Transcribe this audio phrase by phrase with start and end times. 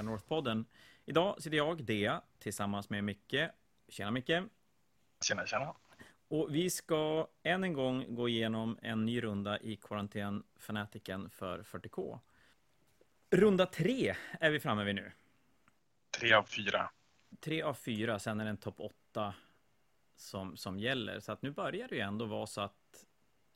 [0.00, 0.64] Telia North-podden.
[1.04, 3.50] Idag sitter jag, Dea, tillsammans med Micke.
[3.88, 4.42] Tjena Micke!
[5.24, 5.74] Tjena, tjena!
[6.28, 11.62] Och vi ska än en gång gå igenom en ny runda i Quarantän Fanatiken för
[11.62, 12.18] 40K.
[13.30, 15.12] Runda tre är vi framme vid nu.
[16.10, 16.90] Tre av fyra.
[17.40, 19.34] Tre av fyra, sen är det en topp åtta
[20.16, 21.20] som, som gäller.
[21.20, 23.06] Så att nu börjar det ju ändå vara så att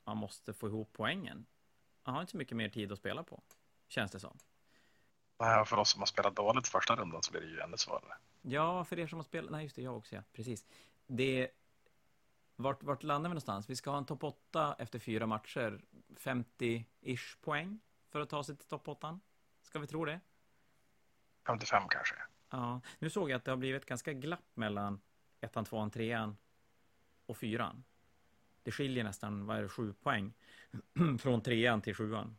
[0.03, 1.45] man måste få ihop poängen.
[2.03, 3.41] Man har inte så mycket mer tid att spela på,
[3.87, 4.37] känns det som.
[5.37, 8.17] För oss som har spelat dåligt första rundan så blir det ju ännu svårare.
[8.41, 10.65] Ja, för er som har spelat, nej just det, jag också ja, precis.
[11.07, 11.49] Det,
[12.55, 13.69] vart, vart landar vi någonstans?
[13.69, 15.81] Vi ska ha en topp 8 efter fyra matcher,
[16.19, 19.19] 50-ish poäng för att ta sig till topp 8.
[19.61, 20.19] Ska vi tro det?
[21.47, 22.15] 55 kanske.
[22.49, 25.01] Ja, nu såg jag att det har blivit ett ganska glapp mellan
[25.41, 26.37] ettan, tvåan, trean
[27.25, 27.83] och fyran.
[28.63, 30.33] Det skiljer nästan, vad är det, sju poäng
[31.19, 32.37] från trean till sjuan.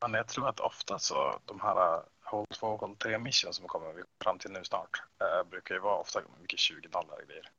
[0.00, 4.04] Men jag tror att ofta så de här Håll 2 Håll 3 mission som kommer
[4.22, 7.50] fram till nu snart äh, brukar ju vara ofta mycket 20 dollar grejer.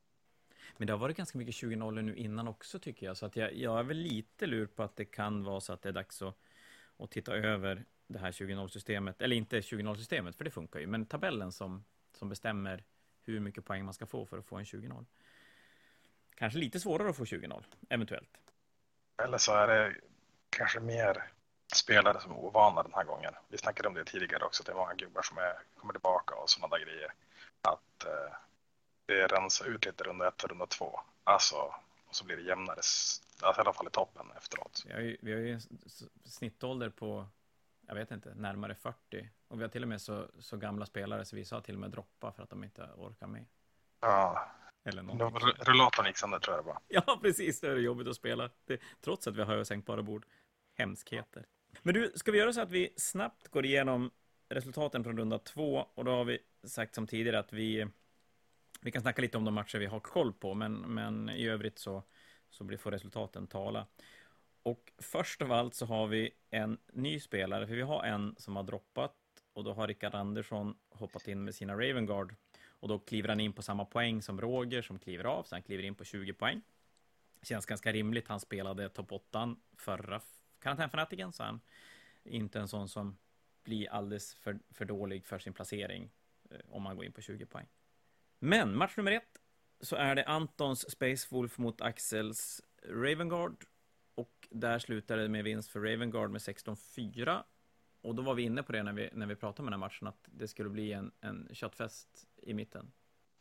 [0.77, 3.17] Men det har varit ganska mycket 20 nollor nu innan också tycker jag.
[3.17, 5.81] Så att jag, jag är väl lite lur på att det kan vara så att
[5.81, 6.35] det är dags att,
[6.97, 9.21] att titta över det här 20 0 systemet.
[9.21, 10.87] Eller inte 20 0 systemet, för det funkar ju.
[10.87, 12.83] Men tabellen som, som bestämmer
[13.21, 15.05] hur mycket poäng man ska få för att få en 20 0
[16.35, 18.37] Kanske lite svårare att få 20 0 eventuellt.
[19.23, 19.95] Eller så är det
[20.49, 21.31] kanske mer
[21.75, 23.33] spelare som är ovana den här gången.
[23.47, 26.35] Vi snackade om det tidigare också, att det är många gubbar som är, kommer tillbaka
[26.35, 27.13] och sådana där grejer.
[27.61, 28.35] Att eh,
[29.05, 30.99] det rensar ut lite runda ett och runda två.
[31.23, 31.55] Alltså,
[32.07, 34.83] och så blir det jämnare, alltså, i alla fall i toppen efteråt.
[34.85, 35.61] Vi har ju, vi har ju en
[36.25, 37.27] snittålder på,
[37.87, 39.29] jag vet inte, närmare 40.
[39.47, 41.81] Och vi har till och med så, så gamla spelare så vissa har till och
[41.81, 43.45] med droppat för att de inte orkar med.
[43.99, 44.51] Ja,
[44.83, 45.03] eller
[45.65, 46.79] Rullatorn gick sönder tror jag det var.
[46.87, 47.61] Ja, precis.
[47.61, 48.49] Det är jobbigt att spela.
[48.65, 50.25] Det, trots att vi har sänkbara bord.
[50.77, 51.45] Hemskheter.
[51.81, 54.11] Men du, ska vi göra så att vi snabbt går igenom
[54.49, 57.87] resultaten från runda två och då har vi sagt som tidigare att vi
[58.81, 61.79] vi kan snacka lite om de matcher vi har koll på, men, men i övrigt
[61.79, 62.03] så,
[62.49, 63.87] så blir, får resultaten tala.
[64.63, 68.55] Och först av allt så har vi en ny spelare, för vi har en som
[68.55, 69.15] har droppat
[69.53, 72.35] och då har Rickard Andersson hoppat in med sina Ravengard
[72.67, 75.63] och då kliver han in på samma poäng som Roger som kliver av, så han
[75.63, 76.61] kliver in på 20 poäng.
[77.41, 80.21] Känns ganska rimligt, han spelade topp 8 förra
[80.59, 81.61] karantänfanatiken, så han
[82.23, 83.17] är inte en sån som
[83.63, 86.11] blir alldeles för, för dålig för sin placering
[86.51, 87.67] eh, om man går in på 20 poäng.
[88.39, 89.39] Men match nummer ett
[89.81, 93.65] så är det Antons Space Wolf mot Axels Ravengard.
[94.15, 97.43] Och där slutade det med vinst för Ravengard med 16-4.
[98.01, 99.87] Och då var vi inne på det när vi, när vi pratade om den här
[99.87, 102.91] matchen, att det skulle bli en, en köttfest i mitten.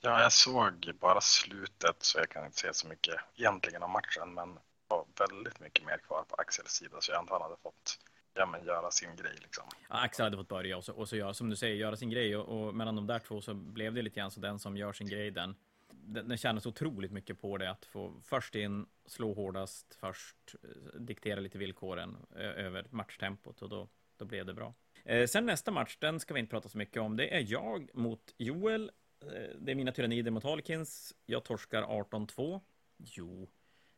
[0.00, 4.34] Ja, jag såg bara slutet så jag kan inte se så mycket egentligen om matchen,
[4.34, 4.58] men
[4.88, 7.98] var väldigt mycket mer kvar på Axels sida, så jag antar han hade fått
[8.34, 9.64] ja, men göra sin grej liksom.
[9.88, 12.10] Ja, Axel hade fått börja och så, och så göra, som du säger, göra sin
[12.10, 14.76] grej och, och mellan de där två så blev det lite grann så den som
[14.76, 15.54] gör sin grej, den,
[15.90, 21.00] den, den kändes otroligt mycket på det att få först in, slå hårdast, först eh,
[21.00, 24.74] diktera lite villkoren över matchtempot och då, då blev det bra.
[25.04, 27.16] Eh, sen nästa match, den ska vi inte prata så mycket om.
[27.16, 28.90] Det är jag mot Joel.
[29.22, 31.14] Eh, det är mina tyrannider mot Halkins.
[31.26, 32.60] Jag torskar 18-2.
[32.96, 33.48] Jo,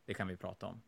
[0.05, 0.81] det kan vi prata om.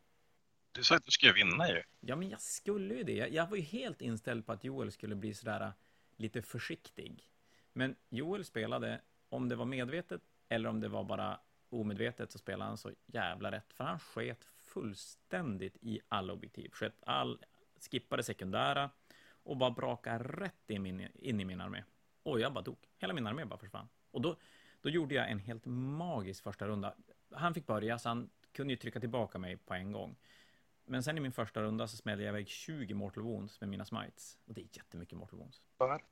[0.71, 1.83] Du sa att du skulle vinna ju.
[1.99, 3.13] Ja, men jag skulle ju det.
[3.13, 5.71] Jag, jag var ju helt inställd på att Joel skulle bli sådär äh,
[6.15, 7.29] lite försiktig.
[7.73, 12.69] Men Joel spelade, om det var medvetet eller om det var bara omedvetet, så spelade
[12.69, 13.73] han så jävla rätt.
[13.73, 16.69] För han sket fullständigt i alla objektiv.
[16.71, 17.45] Sket all,
[17.91, 18.89] skippade sekundära
[19.43, 21.83] och bara brakade rätt in, min, in i min armé.
[22.23, 22.77] Och jag bara dog.
[22.97, 23.89] Hela min armé bara försvann.
[24.11, 24.35] Och då,
[24.81, 26.93] då gjorde jag en helt magisk första runda.
[27.31, 30.15] Han fick börja, så han kunde ju trycka tillbaka mig på en gång.
[30.85, 33.85] Men sen i min första runda så smällde jag iväg 20 Mortal Wounds med mina
[33.85, 34.37] smites.
[34.45, 35.61] Och det är jättemycket Mortal Wounds.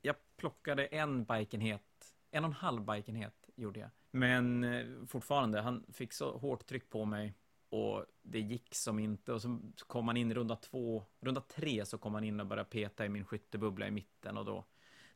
[0.02, 3.90] Jag plockade en bikenhet, en och en halv bikenhet gjorde jag.
[4.12, 7.34] Men eh, fortfarande, han fick så hårt tryck på mig.
[7.70, 9.34] Och det gick som inte.
[9.34, 12.48] Och så kom han in i runda två, runda tre så kom han in och
[12.48, 14.38] började peta i min skyttebubbla i mitten.
[14.38, 14.66] Och då,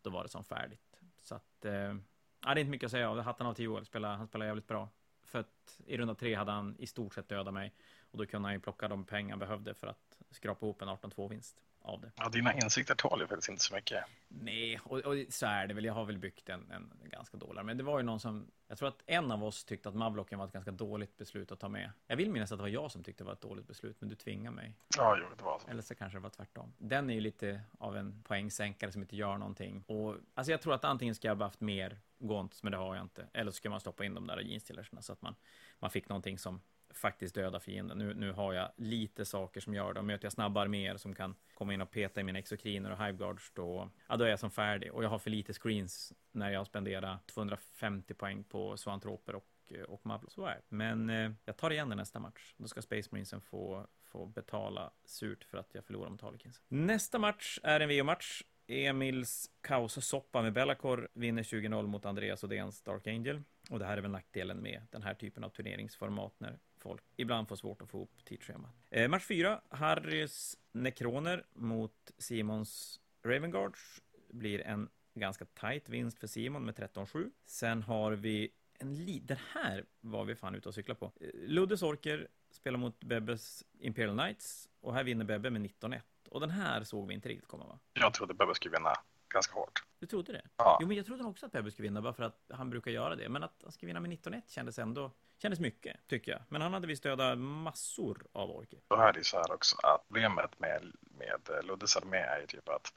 [0.01, 0.99] då var det som färdigt.
[1.21, 3.19] Så att, eh, det är inte mycket att säga av.
[3.19, 4.89] Hatten av till Joel, han spelar jävligt bra.
[5.35, 7.73] För att i runda tre hade han i stort sett dödat mig.
[8.11, 10.89] Och då kunde han ju plocka de pengar han behövde för att skrapa ihop en
[10.89, 12.11] 18-2-vinst av det.
[12.15, 14.03] Ja, dina insikter tål ju faktiskt inte så mycket.
[14.27, 15.85] Nej, och, och, så är det väl.
[15.85, 17.65] Jag har väl byggt en, en ganska dålig.
[17.65, 20.39] Men det var ju någon som, jag tror att en av oss tyckte att Mavlocken
[20.39, 21.91] var ett ganska dåligt beslut att ta med.
[22.07, 24.09] Jag vill minnas att det var jag som tyckte det var ett dåligt beslut, men
[24.09, 24.73] du tvingar mig.
[24.97, 25.67] Ja, jo, det var så.
[25.67, 26.73] Eller så kanske det var tvärtom.
[26.77, 29.83] Den är ju lite av en poängsänkare som inte gör någonting.
[29.87, 32.95] Och alltså jag tror att antingen ska jag ha haft mer Gaunt, men det har
[32.95, 33.27] jag inte.
[33.33, 35.35] Eller så ska man stoppa in de där jeanstillersna så att man,
[35.79, 36.61] man fick någonting som
[36.97, 37.97] faktiskt döda fienden.
[37.97, 39.99] Nu, nu har jag lite saker som gör det.
[39.99, 43.05] Och möter jag snabba arméer som kan komma in och peta i mina exokriner och
[43.05, 44.93] hiveguards, då, ja, då är jag som färdig.
[44.93, 49.45] Och jag har för lite screens när jag spenderar 250 poäng på svantroper och
[49.87, 50.29] och Mablo.
[50.29, 50.61] Så är det.
[50.69, 52.53] Men eh, jag tar igen det nästa match.
[52.57, 56.61] Då ska Space Marinesen få, få betala surt för att jag förlorar mot Harlequins.
[56.67, 58.43] Nästa match är en VO-match.
[58.67, 63.41] Emils kaossoppa med Bellacor vinner 20-0 mot Andreas Odéns Dark Angel.
[63.69, 67.47] Och det här är väl nackdelen med den här typen av turneringsformat när folk ibland
[67.47, 68.71] får svårt att få ihop tidsschemat.
[68.89, 76.65] Eh, match 4, Harrys Nekroner mot Simons Ravenguards blir en ganska tight vinst för Simon
[76.65, 77.31] med 13-7.
[77.45, 78.49] Sen har vi
[78.79, 79.19] en li...
[79.19, 81.05] Den här var vi fan ute och cykla på.
[81.05, 86.01] Eh, Ludde Luddes Orker spelar mot Bebbes Imperial Knights och här vinner Bebbe med 19-1.
[86.29, 87.79] Och den här såg vi inte riktigt komma va?
[87.93, 88.93] Jag trodde Bebbe skulle vinna
[89.35, 89.83] ganska hårt.
[89.99, 90.41] Du trodde det?
[90.57, 90.77] Ja.
[90.81, 93.15] Jo, men jag trodde också att Bebbe skulle vinna bara för att han brukar göra
[93.15, 93.29] det.
[93.29, 96.41] Men att han skulle vinna med 19-1 kändes ändå kändes mycket, tycker jag.
[96.49, 98.79] Men han hade visst döda massor av orker.
[98.87, 102.69] Då är det så här också att problemet med, med Luddes armé är ju typ
[102.69, 102.93] att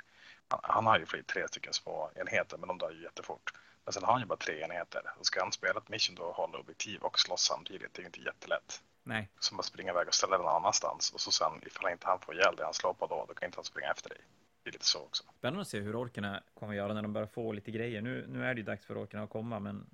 [0.49, 3.53] han, han har ju fler tre stycken små enheter, men de dör ju jättefort.
[3.85, 5.03] Men sen har han ju bara tre enheter.
[5.19, 8.03] Och ska han spela ett mission då och hålla objektiv och slåss samtidigt, det är
[8.03, 8.83] ju inte jättelätt.
[9.03, 9.31] Nej.
[9.39, 11.11] Som att springa iväg och ställa den någon annanstans.
[11.11, 13.47] Och så sen ifall inte han får ihjäl det han slår på då, då kan
[13.47, 14.19] inte han springa efter dig.
[14.69, 15.25] Det är lite så också.
[15.39, 18.03] Spännande att se hur orkerna kommer att göra när de börjar få lite grejer.
[18.03, 19.87] Nu, nu är det ju dags för orkerna att komma, men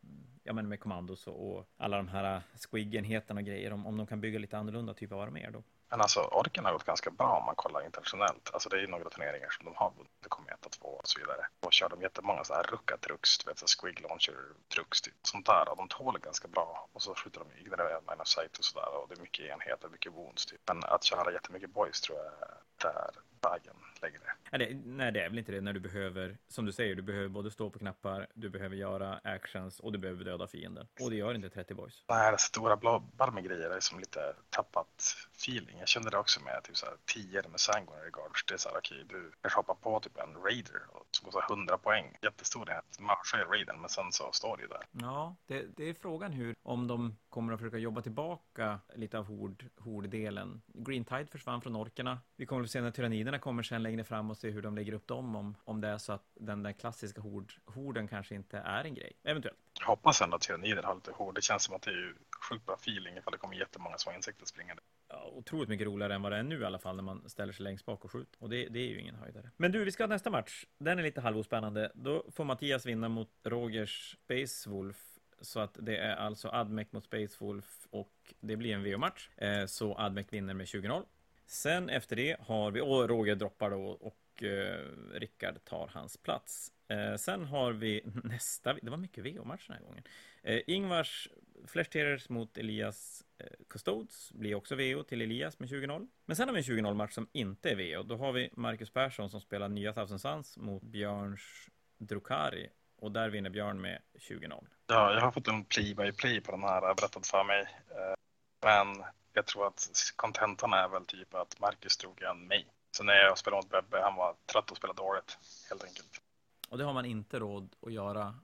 [0.42, 4.06] ja, men med kommandos och, och alla de här squig-enheterna och grejer, om, om de
[4.06, 5.62] kan bygga lite annorlunda typ av arméer då.
[5.90, 8.50] Men alltså orken har gått ganska bra om man kollar internationellt.
[8.52, 10.23] Alltså det är ju några turneringar som de har vunnit.
[10.24, 11.46] Det kommer 1 2 och så vidare.
[11.60, 14.38] Då kör de jättemånga så här rucka trucks, du vet så squig launcher
[14.74, 15.14] trucks, typ.
[15.22, 15.68] sånt där.
[15.70, 16.88] Och de tål ganska bra.
[16.92, 18.88] Och så skjuter de ignorera line of sight och sådär.
[18.96, 20.60] Och det är mycket enheter, mycket wounds typ.
[20.66, 23.10] Men att köra jättemycket boys tror jag är där
[23.50, 24.32] vägen lägger det.
[24.50, 27.02] Nej det, nej, det är väl inte det när du behöver, som du säger, du
[27.02, 30.86] behöver både stå på knappar, du behöver göra actions och du behöver döda fienden.
[31.00, 32.04] Och det gör inte 30 boys.
[32.08, 35.78] Nej, det stora blåbär med grejer är som lite tappat feeling.
[35.78, 38.44] Jag kände det också med typ så här 10 med sanguinary guards.
[38.46, 41.40] Det är så här, okej, okay, du kanske hoppar på typ en raider som så
[41.50, 42.16] 100 poäng.
[42.22, 43.00] Jättestor enhet.
[43.00, 44.82] Marschar i raiden, men sen så står det ju där.
[44.92, 49.24] Ja, det, det, är frågan hur, om de kommer att försöka jobba tillbaka lite av
[49.24, 50.62] hord, horddelen.
[50.66, 52.18] Green Tide försvann från orkerna.
[52.36, 54.92] Vi kommer att se när tyranniderna kommer sen längre fram och se hur de lägger
[54.92, 58.58] upp dem om, om det är så att den där klassiska hord, horden kanske inte
[58.58, 59.12] är en grej.
[59.22, 59.58] Eventuellt.
[59.80, 61.34] Jag hoppas ändå att tyrannider har lite hord.
[61.34, 62.14] Det känns som att det är ju
[62.50, 64.82] sjukt bra feeling ifall det kommer jättemånga små insekter springande.
[65.08, 67.52] Ja, otroligt mycket roligare än vad det är nu i alla fall när man ställer
[67.52, 68.42] sig längst bak och skjuter.
[68.42, 69.50] Och det, det är ju ingen höjdare.
[69.56, 70.64] Men du, vi ska ha nästa match.
[70.78, 71.92] Den är lite halvospännande.
[71.94, 75.18] Då får Mattias vinna mot Rogers Space Wolf.
[75.40, 79.30] Så att det är alltså Admec mot Space Wolf och det blir en VO-match.
[79.36, 81.04] Eh, så Admec vinner med 20-0.
[81.46, 84.78] Sen efter det har vi, och Roger droppar då och eh,
[85.12, 86.72] Rickard tar hans plats.
[86.88, 90.02] Eh, sen har vi nästa, det var mycket VO-match den här gången.
[90.42, 91.28] Eh, Ingvars
[91.66, 96.08] Flash Terrors mot Elias eh, Custodes blir också VO till Elias med 20-0.
[96.26, 98.02] Men sen har vi en 20-0 match som inte är VO.
[98.02, 101.68] Då har vi Marcus Persson som spelar nya Thousand Suns mot Björns
[101.98, 102.68] Drukari.
[102.96, 104.66] Och där vinner Björn med 20-0.
[104.86, 107.60] Ja, jag har fått en play by play på den här berättad för mig.
[107.90, 108.14] Eh,
[108.62, 112.66] men jag tror att kontentan är väl typ att Marcus drog igen mig.
[112.90, 115.38] Så när jag spelade mot Bebbe, han var trött och spelade dåligt,
[115.70, 116.20] helt enkelt.
[116.68, 118.34] Och det har man inte råd att göra,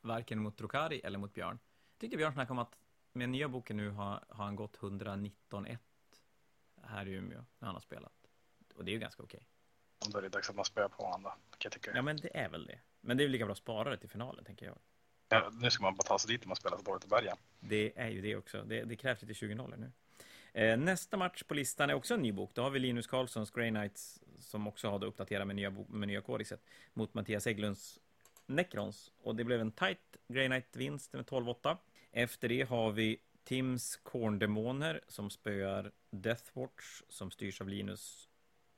[0.00, 1.58] varken mot Drukari eller mot Björn.
[2.02, 2.78] Tyckte Björn snackade om att
[3.12, 5.78] med nya boken nu har, har han gått 119-1
[6.82, 8.12] här i Umeå när han har spelat.
[8.74, 9.46] Och det är ju ganska okej.
[10.00, 10.12] Okay.
[10.12, 11.90] Då är det dags att man spöar på honom då, kan jag tycka.
[11.94, 12.78] Ja, men det är väl det.
[13.00, 14.78] Men det är väl lika bra att spara det till finalen, tänker jag.
[15.28, 17.36] Ja, nu ska man bara ta sig dit om man spelar så dåligt i början.
[17.60, 18.62] Det är ju det också.
[18.62, 19.92] Det, det krävs lite 20-0 nu.
[20.60, 22.50] Eh, nästa match på listan är också en ny bok.
[22.54, 26.20] Då har vi Linus Karlssons Grey Knights som också hade uppdaterat med nya, med nya
[26.20, 28.00] kodexet mot Mattias Eglunds
[28.46, 29.12] Necrons.
[29.22, 31.76] Och det blev en tight Grey Knight-vinst med 12-8.
[32.12, 38.28] Efter det har vi Tims Korndemoner som spöar Deathwatch som styrs av Linus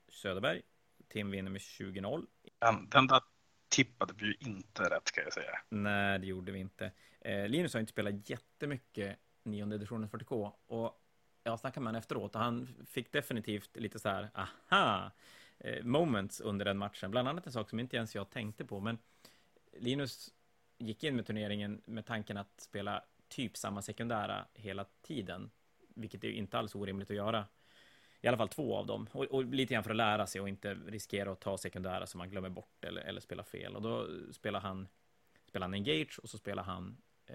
[0.08, 0.62] Söderberg.
[1.08, 2.26] Tim vinner med 20-0.
[2.58, 3.20] Den, den där
[3.68, 5.58] tippade vi ju inte rätt ska jag säga.
[5.68, 6.92] Nej, det gjorde vi inte.
[7.20, 11.00] Eh, Linus har inte spelat jättemycket nionde editionen 40K och
[11.42, 15.10] jag snackade med honom efteråt och han fick definitivt lite så här, aha,
[15.58, 17.10] eh, moments under den matchen.
[17.10, 18.98] Bland annat en sak som inte ens jag tänkte på, men
[19.72, 20.34] Linus
[20.78, 25.50] gick in med turneringen med tanken att spela typ samma sekundära hela tiden,
[25.94, 27.46] vilket är ju inte alls orimligt att göra.
[28.20, 29.08] I alla fall två av dem.
[29.12, 32.18] Och, och, lite grann för att lära sig och inte riskera att ta sekundära som
[32.18, 33.76] man glömmer bort eller, eller spelar fel.
[33.76, 34.88] Och då spelar han,
[35.46, 37.34] spelar han Engage och så spelar han eh,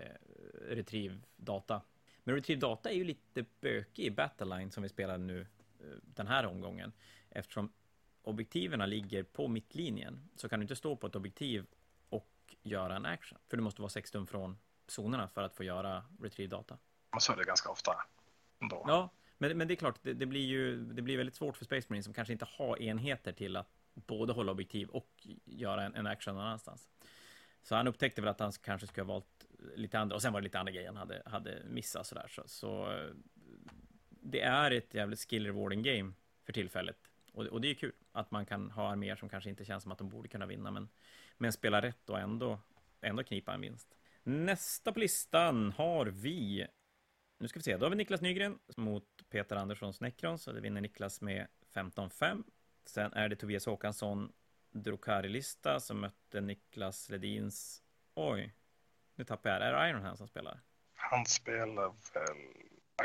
[0.69, 1.81] Retrieve Data.
[2.23, 5.45] Men Retrieve Data är ju lite bökig i Battleline som vi spelar nu eh,
[6.01, 6.91] den här omgången.
[7.29, 7.71] Eftersom
[8.21, 11.65] objektiven ligger på mittlinjen så kan du inte stå på ett objektiv
[12.09, 13.39] och göra en action.
[13.47, 14.57] För du måste vara 6 tum från
[14.89, 16.77] zonerna för att få göra retrieve data.
[17.11, 17.95] Man så är det ganska ofta.
[18.61, 18.83] Ändå.
[18.87, 21.65] Ja, men, men det är klart, det, det, blir ju det blir väldigt svårt för
[21.65, 25.95] Space Marine som kanske inte har enheter till att både hålla objektiv och göra en,
[25.95, 26.89] en action någon annanstans.
[27.61, 30.41] Så han upptäckte väl att han kanske skulle ha valt lite andra, och sen var
[30.41, 32.27] det lite andra grejer han hade, hade missat sådär.
[32.29, 32.99] Så, så
[34.09, 36.13] det är ett jävligt skill rewarding game
[36.45, 36.97] för tillfället.
[37.33, 39.91] Och, och, det är kul att man kan ha arméer som kanske inte känns som
[39.91, 40.89] att de borde kunna vinna, men,
[41.37, 42.59] men spela rätt och ändå,
[43.01, 43.98] ändå knipa en vinst.
[44.23, 46.67] Nästa på listan har vi,
[47.37, 50.61] nu ska vi se, då har vi Niklas Nygren mot Peter Anderssons Necrons, och det
[50.61, 52.43] vinner Niklas med 15-5.
[52.85, 54.31] Sen är det Tobias Håkansson
[54.71, 57.83] Drukari-lista som mötte Niklas Ledins,
[58.13, 58.53] oj,
[59.15, 60.61] nu tappar jag, är det Ironhand som spelar?
[60.93, 62.37] Han spelar väl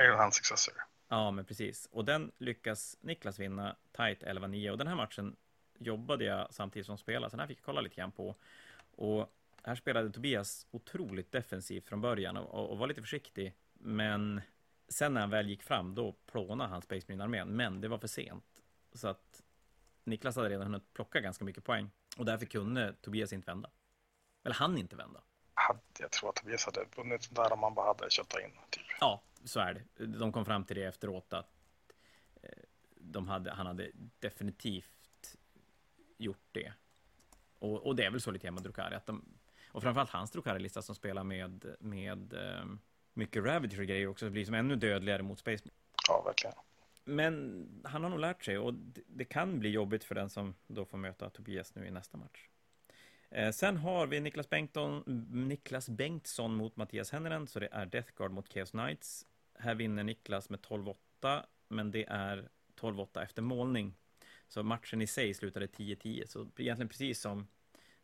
[0.06, 0.74] Ironhand Successor.
[1.08, 1.88] Ja, men precis.
[1.92, 4.70] Och den lyckas Niklas vinna tight 11-9.
[4.70, 5.36] Och den här matchen
[5.78, 8.34] jobbade jag samtidigt som spelare, så den här fick jag kolla lite grann på.
[8.90, 13.54] Och här spelade Tobias otroligt defensivt från början och, och var lite försiktig.
[13.72, 14.40] Men
[14.88, 17.56] sen när han väl gick fram, då plånade han Space Marine-armén.
[17.56, 18.44] Men det var för sent.
[18.92, 19.42] Så att
[20.04, 21.90] Niklas hade redan hunnit plocka ganska mycket poäng.
[22.16, 23.70] Och därför kunde Tobias inte vända.
[24.44, 25.20] Eller han inte vända.
[25.98, 28.50] Jag tror att Tobias hade vunnit där om man bara hade köttat in.
[28.70, 28.82] Typ.
[29.00, 30.06] Ja, så är det.
[30.06, 31.50] De kom fram till det efteråt att
[32.42, 32.48] eh,
[32.96, 35.36] de hade, han hade definitivt
[36.16, 36.72] gjort det.
[37.58, 39.24] Och, och det är väl så lite med Drukari att de,
[39.74, 42.80] och framförallt hans Drukari-lista som spelar med, med um,
[43.14, 45.64] mycket Ravager och grejer också, blir som ännu dödligare mot Space.
[46.08, 46.54] Ja, verkligen.
[47.04, 50.54] Men han har nog lärt sig och det, det kan bli jobbigt för den som
[50.66, 52.48] då får möta Tobias nu i nästa match.
[53.30, 55.02] Eh, sen har vi Niklas Bengtsson,
[55.48, 59.26] Niklas Bengtsson mot Mattias Henneren, så det är Death Guard mot Chaos Knights.
[59.58, 62.48] Här vinner Niklas med 12-8, men det är
[62.80, 63.94] 12-8 efter målning.
[64.48, 67.46] Så matchen i sig slutade 10-10, så egentligen precis som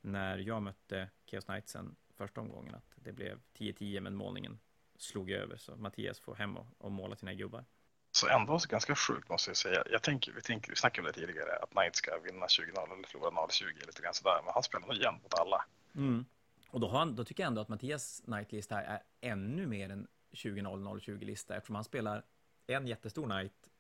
[0.01, 4.59] när jag mötte Chaos Knightsen första omgången, att det blev 10-10, men målningen
[4.97, 7.65] slog över, så Mattias får hem och, och måla sina gubbar.
[8.13, 9.85] Så ändå så ganska sjukt måste jag säga.
[9.91, 13.09] Jag tänker, vi, tänker, vi snackade om det tidigare, att Knight ska vinna 20-0 eller
[13.09, 15.65] förlora 0-20 lite grann sådär, men han spelar nog igen mot alla.
[15.95, 16.25] Mm.
[16.71, 21.57] Och då, han, då tycker jag ändå att Mattias Knight-lista är ännu mer än 20-0-0-20-lista
[21.57, 22.25] eftersom han spelar
[22.67, 23.71] en jättestor Knight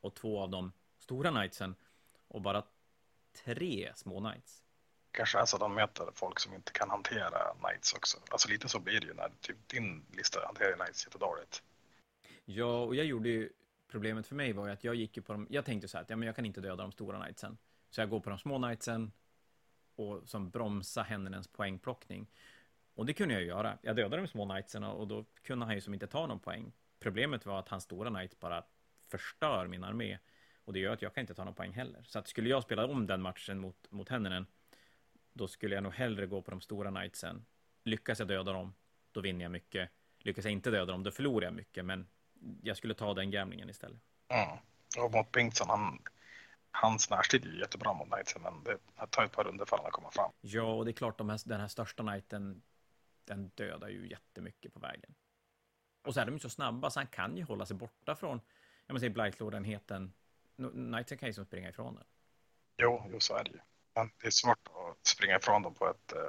[0.00, 1.74] och två av de stora Knightsen
[2.28, 2.62] och bara
[3.44, 4.64] tre små Knights.
[5.12, 8.18] Kanske är så att de möter folk som inte kan hantera Knights också.
[8.30, 11.62] Alltså lite så blir det ju när typ din lista hanterar Knights jättedåligt.
[12.44, 13.50] Ja, och jag gjorde ju
[13.88, 16.02] problemet för mig var ju att jag gick ju på de, jag tänkte så här
[16.02, 17.58] att ja, men jag kan inte döda de stora knightsen.
[17.90, 19.12] Så jag går på de små knightsen
[19.96, 22.26] och som bromsar Hennenens poängplockning.
[22.94, 23.78] Och det kunde jag ju göra.
[23.82, 26.72] Jag dödade de små knightsen och då kunde han ju som inte ta någon poäng.
[27.00, 28.64] Problemet var att hans stora knight bara
[29.08, 30.18] förstör min armé.
[30.64, 32.02] Och det gör att jag kan inte ta någon poäng heller.
[32.02, 34.46] Så att skulle jag spela om den matchen mot, mot Hennenen,
[35.32, 37.46] då skulle jag nog hellre gå på de stora knightsen.
[37.84, 38.74] Lyckas jag döda dem,
[39.12, 39.90] då vinner jag mycket.
[40.18, 41.84] Lyckas jag inte döda dem, då förlorar jag mycket.
[41.84, 42.08] Men
[42.62, 44.00] jag skulle ta den gamlingen istället.
[44.28, 44.58] Mm.
[45.04, 46.02] Och mot Bengtsson, han,
[46.70, 48.78] hans närstrid är ju jättebra mot Knightsen, men det
[49.10, 50.32] tar ett par runder för att komma fram.
[50.40, 52.62] Ja, och det är klart, de här, den här största Knighten,
[53.24, 55.14] den dödar ju jättemycket på vägen.
[56.02, 58.40] Och så är de ju så snabba, så han kan ju hålla sig borta från,
[58.86, 60.12] jag säga Blightlord-enheten.
[60.56, 62.04] Knightsen kan ju som springa ifrån den.
[62.76, 63.58] Jo, jo, så är det ju.
[63.94, 66.20] Men det är svårt att springa ifrån dem på ett eh,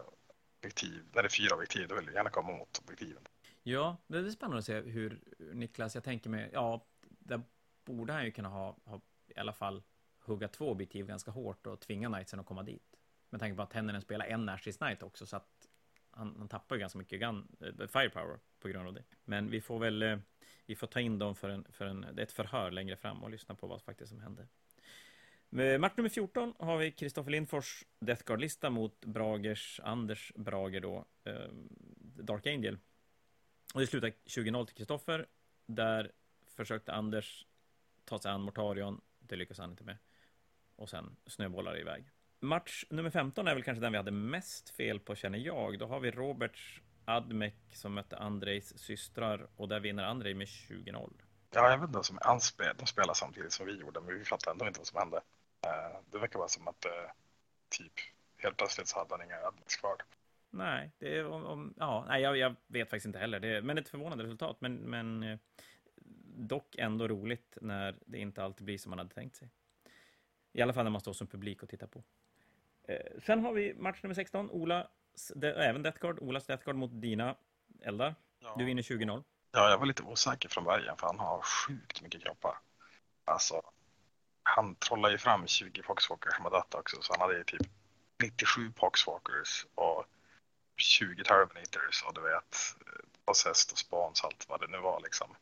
[0.60, 1.06] objektiv.
[1.14, 3.24] När det är fyra objektiv, då vill du gärna komma mot objektiven.
[3.64, 6.86] Ja, det är spännande att se hur Niklas, jag tänker mig, ja,
[7.20, 7.42] där
[7.86, 9.84] borde han ju kunna ha, ha i alla fall
[10.20, 12.98] hugga två objektiv ganska hårt och tvinga Knightsen att komma dit.
[13.30, 15.68] Med tanke på att Tenninen spelar en Nashis Knight också, så att
[16.12, 19.04] han, han tappar ju ganska mycket gun, eh, firepower på grund av det.
[19.24, 20.18] Men vi får väl, eh,
[20.66, 23.56] vi får ta in dem för, en, för en, ett förhör längre fram och lyssna
[23.56, 24.48] på vad faktiskt som hände.
[25.54, 31.06] Med match nummer 14 har vi Kristoffer Lindfors Death Guard-lista mot Bragers, Anders Brager då,
[31.24, 31.50] eh,
[32.24, 32.78] Dark Angel.
[33.74, 35.28] Och det slutade 20-0 till Kristoffer.
[35.66, 36.12] Där
[36.56, 37.46] försökte Anders
[38.06, 39.02] ta sig an Mortarion.
[39.20, 39.98] Det lyckades han inte med.
[40.76, 42.06] Och sen snöbollar iväg.
[42.40, 45.80] Match nummer 15 är väl kanske den vi hade mest fel på känner jag.
[45.80, 51.14] Då har vi Roberts Admek som mötte Andrejs systrar och där vinner Andrej med 20-0.
[51.54, 52.76] Ja, jag vet inte vad som är anspel.
[52.78, 55.22] De spelar samtidigt som vi gjorde, men vi fattade ändå inte vad som hände.
[55.68, 57.12] Uh, det verkar vara som att uh,
[57.70, 57.94] typ
[58.38, 59.96] helt plötsligt så hade han inga Admeks kvar.
[60.50, 63.40] Nej, det är om, om ja, nej, jag, jag, vet faktiskt inte heller.
[63.40, 64.58] Det men ett förvånande resultat.
[64.60, 65.38] Men, men eh,
[66.36, 69.50] dock ändå roligt när det inte alltid blir som man hade tänkt sig.
[70.54, 72.04] I alla fall när man står som publik och tittar på.
[72.88, 74.52] Eh, sen har vi match nummer 16.
[74.52, 74.88] Ola,
[75.36, 76.20] de, även Deathguard.
[76.20, 77.36] Olas Deathguard mot dina
[77.82, 78.16] Eldar.
[78.40, 78.56] Ja.
[78.58, 79.24] Du vinner 20-0.
[79.52, 82.58] Ja, jag var lite osäker från början för han har sjukt mycket kroppar.
[83.26, 83.62] Alltså,
[84.44, 87.68] han trollade ju fram 20 poxwalkers som har dött också, så han hade ju typ
[88.24, 90.06] 97 poxwalkers och
[90.78, 92.58] 20 Terminators och du vet
[93.26, 95.36] Possessed och Spawns allt vad det nu var liksom.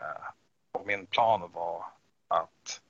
[0.00, 0.28] Uh,
[0.72, 1.86] Och min plan var
[2.28, 2.80] att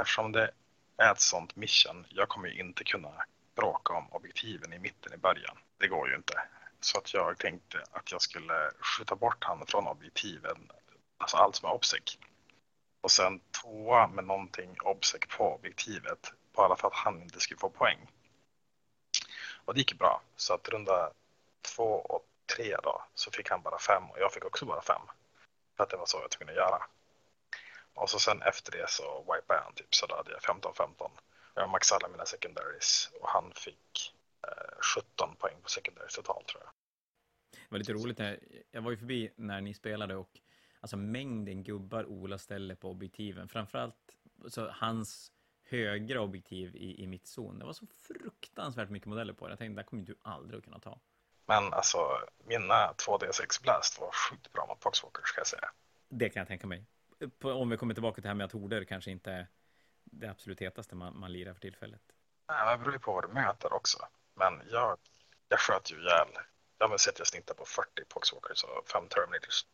[0.00, 0.50] eftersom det
[0.96, 5.16] är ett sånt mission, jag kommer ju inte kunna bråka om objektiven i mitten i
[5.16, 5.58] början.
[5.78, 6.42] Det går ju inte.
[6.80, 10.70] Så att jag tänkte att jag skulle skjuta bort han från objektiven,
[11.18, 12.18] alltså allt som är obsec.
[13.02, 17.70] Och sen tvåa med någonting obsec på objektivet, bara för att han inte skulle få
[17.70, 18.10] poäng.
[19.64, 20.22] Och det gick bra.
[20.36, 21.12] Så att runda
[21.76, 25.02] två och tre då så fick han bara fem och jag fick också bara fem.
[25.76, 26.82] För att det var så jag tvungen att göra.
[27.94, 31.10] Och så sen efter det så wipade han typ så då hade jag 15-15.
[31.54, 34.14] Jag maxade alla mina secondaries och han fick
[34.46, 36.72] eh, 17 poäng på secondaries totalt tror jag.
[37.52, 38.18] Det var lite roligt,
[38.70, 40.30] jag var ju förbi när ni spelade och
[40.82, 44.16] alltså mängden gubbar Ola ställer på objektiven, framförallt
[44.48, 45.32] så hans
[45.64, 47.58] högra objektiv i, i mittzon.
[47.58, 49.52] Det var så fruktansvärt mycket modeller på det.
[49.52, 50.98] Jag tänkte, där kommer du aldrig att kunna ta.
[51.46, 51.98] Men alltså,
[52.44, 55.70] mina 2D6 Blast var sjukt bra mot Poxwalker ska jag säga.
[56.08, 56.84] Det kan jag tänka mig.
[57.38, 59.46] På, om vi kommer tillbaka till det här med att horder kanske inte är
[60.04, 62.02] det absolut hetaste man, man lirar för tillfället.
[62.48, 63.98] Nej, det beror ju på vad du möter också.
[64.34, 64.98] Men jag,
[65.48, 66.28] jag sköt ju ihjäl.
[66.78, 69.64] Jag har sett jag snittar på 40 Poxwalkers och 5 Terminators.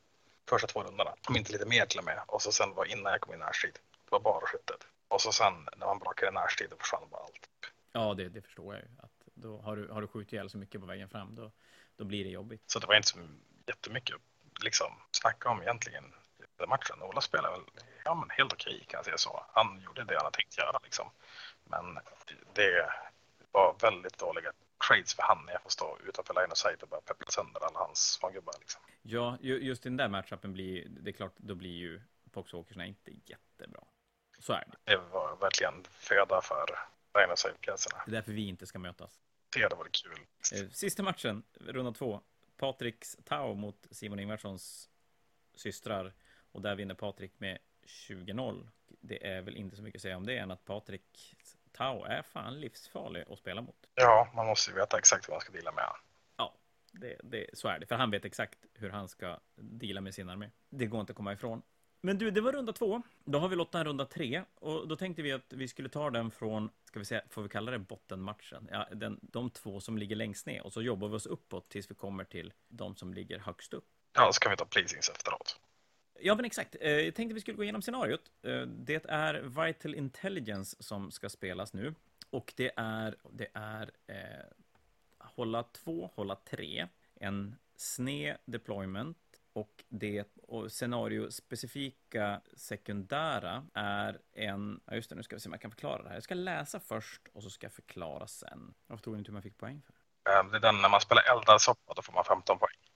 [0.49, 2.21] Första två rundorna, om inte lite mer till och med.
[2.27, 3.79] Och så sen var innan jag kom in i närstrid.
[4.05, 4.87] Det var bara skyttet.
[5.09, 7.49] Och så sen när man brakade närstrid, då försvann bara allt.
[7.93, 8.89] Ja, det, det förstår jag ju.
[8.99, 11.51] Att då har du, har du skjutit ihjäl så mycket på vägen fram, då,
[11.97, 12.63] då blir det jobbigt.
[12.67, 13.19] Så det var inte så
[13.67, 14.17] jättemycket
[14.61, 16.05] liksom snacka om egentligen
[16.65, 17.03] i matchen.
[17.03, 17.65] Ola spelade väl
[18.05, 19.45] ja, men helt okej kan jag säga så.
[19.53, 21.11] Han gjorde det han hade tänkt göra liksom.
[21.65, 21.99] Men
[22.53, 22.91] det
[23.53, 24.53] var väldigt dåliga
[24.89, 27.65] trades för han när jag får stå utanför line of sight och bara peppra sönder
[27.65, 28.55] alla hans smågubbar.
[28.61, 28.81] Liksom.
[29.03, 33.85] Ja, just den där matchupen blir det är klart, då blir ju Poxwalkersna inte jättebra.
[34.39, 34.93] Så är det.
[34.93, 36.67] Det var verkligen föda för
[37.19, 38.03] line of sight-pjäserna.
[38.07, 39.21] Det är därför vi inte ska mötas.
[39.57, 40.27] Det hade varit kul.
[40.55, 42.21] Eh, sista matchen, runda två.
[42.57, 44.91] Patriks Tau mot Simon Ingvarssons
[45.55, 46.15] systrar.
[46.53, 48.69] Och där vinner Patrik med 20-0.
[49.01, 51.37] Det är väl inte så mycket att säga om det än att Patrik
[51.79, 53.77] Tau är fan livsfarlig att spela mot.
[53.95, 56.01] Ja, man måste ju veta exakt hur man ska dela med honom.
[56.37, 56.55] Ja,
[56.93, 57.87] det, det, så är det.
[57.87, 60.51] För han vet exakt hur han ska dela med sin armé.
[60.71, 61.63] Det går inte att komma ifrån.
[62.01, 63.03] Men du, det var runda två.
[63.25, 64.43] Då har vi lottat runda tre.
[64.55, 67.49] Och då tänkte vi att vi skulle ta den från, ska vi säga, får vi
[67.49, 68.69] kalla det bottenmatchen?
[68.71, 70.67] Ja, den, de två som ligger längst ner.
[70.67, 73.87] Och så jobbar vi oss uppåt tills vi kommer till de som ligger högst upp.
[74.13, 75.61] Ja, så kan vi ta pleasings efteråt.
[76.21, 76.77] Ja, men exakt.
[76.81, 78.31] Eh, jag tänkte vi skulle gå igenom scenariot.
[78.43, 81.95] Eh, det är Vital Intelligence som ska spelas nu.
[82.31, 84.47] Och det är, det är eh,
[85.19, 89.19] hålla två, hålla tre, en sned deployment
[89.53, 95.53] och det och scenariospecifika sekundära är en, ja just det, nu ska vi se om
[95.53, 96.17] jag kan förklara det här.
[96.17, 98.75] Jag ska läsa först och så ska jag förklara sen.
[98.87, 99.95] Varför tror du inte hur man fick poäng för.
[100.33, 102.88] Eh, det är den när man spelar eldad soppa, då får man 15 poäng.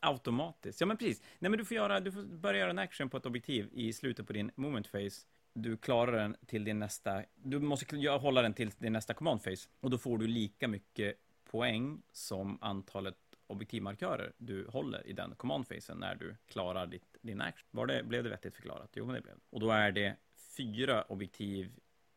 [0.00, 1.22] Automatiskt, ja men precis.
[1.38, 3.92] Nej men du får, göra, du får börja göra en action på ett objektiv i
[3.92, 5.26] slutet på din moment phase.
[5.52, 9.68] Du klarar den till din nästa, du måste hålla den till din nästa command phase.
[9.80, 15.68] Och då får du lika mycket poäng som antalet objektivmarkörer du håller i den command
[15.68, 17.68] phasen när du klarar ditt, din action.
[17.70, 18.90] Var det, blev det vettigt förklarat?
[18.92, 20.16] Jo, men det blev Och då är det
[20.56, 21.72] fyra objektiv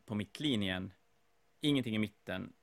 [0.05, 0.93] på mittlinjen,
[1.61, 2.53] ingenting i mitten,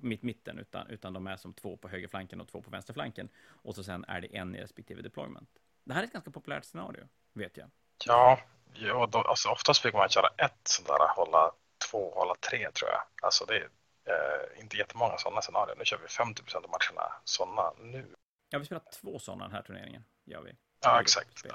[0.00, 3.28] mitt mitten, utan, utan de är som två på högerflanken och två på vänsterflanken.
[3.46, 5.50] Och så sen är det en i respektive deployment.
[5.84, 7.70] Det här är ett ganska populärt scenario, vet jag.
[8.06, 8.40] Ja,
[8.74, 11.52] ja då, alltså oftast fick man köra ett sånt där, hålla
[11.90, 13.00] två, hålla tre tror jag.
[13.22, 13.68] Alltså det är
[14.04, 15.76] eh, inte jättemånga sådana scenarier.
[15.76, 18.14] Nu kör vi 50 procent av matcherna sådana nu.
[18.50, 20.04] Ja, vi spelar två sådana den här turneringen.
[20.24, 20.56] Gör vi.
[20.80, 21.46] Ja, exakt.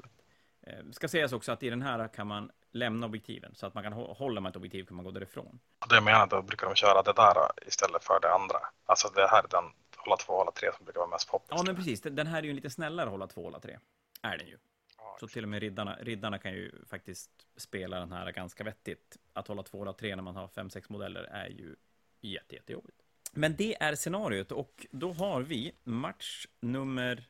[0.62, 3.56] Eh, ska sägas också att i den här kan man lämna objektiven.
[3.56, 5.60] Så att man kan hålla med ett objektiv kan man gå därifrån.
[5.90, 8.58] Det jag menar, då brukar de köra det där istället för det andra.
[8.86, 11.50] Alltså det här är den hålla två, hålla tre som brukar vara mest poppis.
[11.50, 12.02] Ja, men precis.
[12.02, 13.80] Den här är ju lite snällare hålla två, hålla tre.
[14.22, 14.58] Är den ju.
[14.98, 19.18] Ja, så till och med riddarna, riddarna kan ju faktiskt spela den här ganska vettigt.
[19.34, 21.76] Att hålla två, hålla tre när man har fem, sex modeller är ju
[22.22, 22.98] jätte, jättejobbigt.
[23.32, 27.24] Men det är scenariot och då har vi match nummer...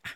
[0.00, 0.08] Ah,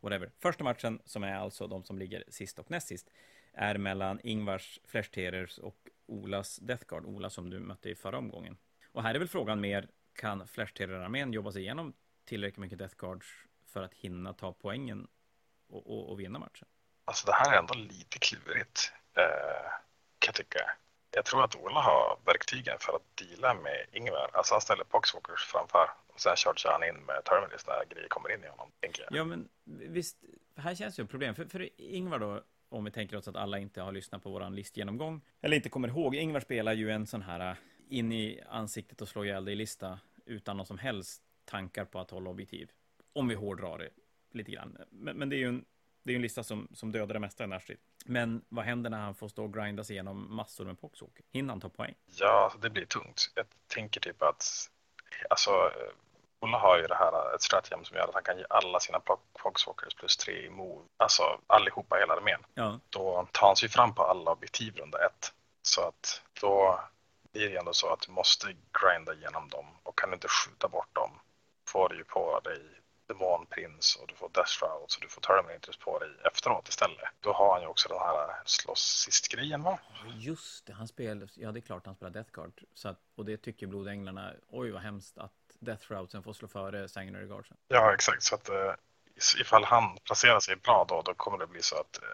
[0.00, 0.30] whatever.
[0.38, 3.10] Första matchen, som är alltså de som ligger sist och näst sist,
[3.56, 7.04] är mellan Ingvars Flash Terriers och Olas Deathguard.
[7.04, 8.56] Ola som du mötte i förra omgången.
[8.92, 11.92] Och här är väl frågan mer, kan Flash Terrier-armén jobba sig igenom
[12.24, 13.26] tillräckligt mycket Deathguards
[13.66, 15.08] för att hinna ta poängen
[15.68, 16.68] och, och, och vinna matchen?
[17.04, 19.70] Alltså det här är ändå lite klurigt, eh,
[20.18, 20.76] kan jag tycka
[21.16, 24.30] jag tror att Ola har verktygen för att deala med Ingvar.
[24.32, 28.34] Alltså han ställer Poxwalkers framför och sen kör han in med Terminus när grejer kommer
[28.34, 29.18] in i honom, tänker jag.
[29.18, 30.16] Ja, men visst,
[30.56, 31.34] här känns ju ett problem.
[31.34, 34.54] För, för Ingvar då, om vi tänker oss att alla inte har lyssnat på våran
[34.54, 37.56] listgenomgång, eller inte kommer ihåg, Ingvar spelar ju en sån här äh,
[37.88, 42.30] in i ansiktet och slå ihjäl dig-lista utan någon som helst tankar på att hålla
[42.30, 42.70] objektiv.
[43.12, 43.90] Om vi hårdrar det
[44.30, 44.76] lite grann.
[44.90, 45.64] Men, men det är ju en
[46.02, 47.78] Det är en lista som, som dödar det mesta i närstrid.
[48.04, 51.24] Men vad händer när han får stå och grinda sig igenom massor med poxwalker?
[51.32, 51.94] Hinner han ta poäng?
[52.20, 53.32] Ja, det blir tungt.
[53.34, 54.70] Jag tänker typ att,
[55.30, 55.50] alltså,
[56.40, 59.00] Ola har ju det här, ett stratagem som gör att han kan ge alla sina
[59.42, 62.40] poxwalkers plus tre i move, alltså allihopa hela armén.
[62.54, 62.80] Ja.
[62.90, 65.32] Då tar han sig fram på alla objektiv runda ett.
[65.62, 66.80] Så att då
[67.32, 70.68] blir det ändå så att du måste grinda igenom dem och kan du inte skjuta
[70.68, 71.10] bort dem
[71.68, 72.60] får du ju på dig
[73.06, 77.08] Demonprins och du får Death Shroud så du får Terminators på dig efteråt istället.
[77.20, 79.78] Då har han ju också den här slåss sist-grejen va?
[80.14, 82.62] Just det, han spelar, ja det är klart han spelar Death Guard.
[82.74, 86.88] Så att, och det tycker Blodänglarna, oj vad hemskt att Death Shroudsen får slå före
[86.88, 87.56] Sanguinary Guardsen.
[87.68, 88.72] Ja exakt, så att uh,
[89.40, 92.08] ifall han placerar sig bra då, då kommer det bli så att uh,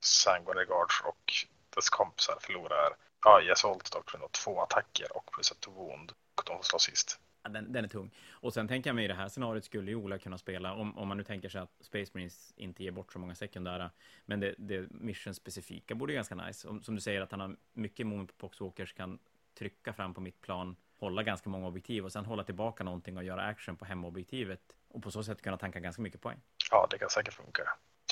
[0.00, 1.32] Sanguinary Guards och
[1.74, 6.56] dess kompisar förlorar, ja Assault Doctrine då, två attacker och plus ett wound och de
[6.56, 8.10] får slå sist den, den, är tung.
[8.30, 10.98] Och sen tänker jag mig i det här scenariot skulle ju Ola kunna spela, om,
[10.98, 13.90] om man nu tänker sig att Space Marines inte ger bort så många sekundära,
[14.26, 16.68] men det, det mission-specifika borde ju ganska nice.
[16.68, 19.18] Om, som du säger att han har mycket moment på Poxwalkers, kan
[19.58, 23.24] trycka fram på mitt plan, hålla ganska många objektiv och sen hålla tillbaka någonting och
[23.24, 26.40] göra action på hemobjektivet och på så sätt kunna tanka ganska mycket poäng.
[26.70, 27.62] Ja, det kan säkert funka,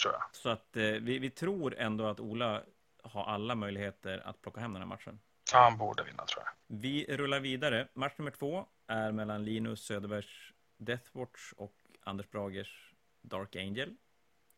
[0.02, 0.22] tror jag.
[0.32, 2.62] Så att eh, vi, vi tror ändå att Ola
[3.02, 5.20] har alla möjligheter att plocka hem den här matchen.
[5.52, 6.78] Ja, han borde vinna tror jag.
[6.78, 7.88] Vi rullar vidare.
[7.94, 12.92] Match nummer två är mellan Linus Söderbergs Deathwatch och Anders Bragers
[13.22, 13.96] Dark Angel.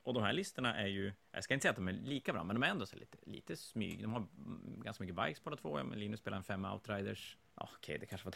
[0.05, 2.45] Och de här listorna är ju, jag ska inte säga att de är lika bra,
[2.45, 4.03] men de är ändå så lite, lite smyg.
[4.03, 4.27] De har
[4.85, 5.85] ganska mycket bikes båda två.
[5.85, 7.37] Men Linus spelar en fem outriders.
[7.55, 8.35] Ja, okej, okay, det kanske var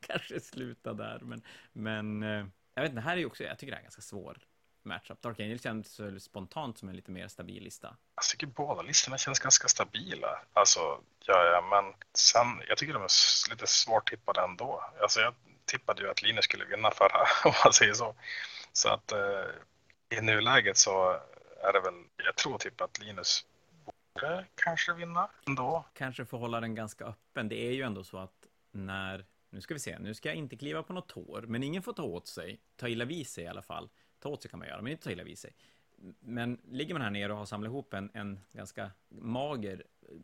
[0.06, 3.58] kanske sluta där, men, men eh, jag vet inte, det här är ju också, jag
[3.58, 4.38] tycker det är ganska svår
[4.82, 5.22] matchup.
[5.22, 7.96] Dark Angel känns spontant som en lite mer stabil lista.
[8.14, 10.40] Jag tycker båda listorna känns ganska stabila.
[10.52, 10.80] Alltså,
[11.26, 14.84] ja, ja, men sen, jag tycker de är lite svårtippade ändå.
[15.02, 18.14] Alltså, jag tippade ju att Linus skulle vinna förra, om man säger så.
[18.72, 19.44] Så att eh,
[20.08, 21.10] i nuläget så
[21.62, 23.46] är det väl, jag tror typ att Linus
[24.14, 25.84] borde kanske vinna ändå.
[25.92, 27.48] Kanske får hålla den ganska öppen.
[27.48, 30.56] Det är ju ändå så att när nu ska vi se, nu ska jag inte
[30.56, 33.46] kliva på något tår, men ingen får ta åt sig, ta illa vid sig i
[33.46, 33.90] alla fall.
[34.18, 35.54] Ta åt sig kan man göra, men inte ta illa vid sig.
[36.20, 40.16] Men ligger man här nere och har samlat ihop en, en ganska mager eh,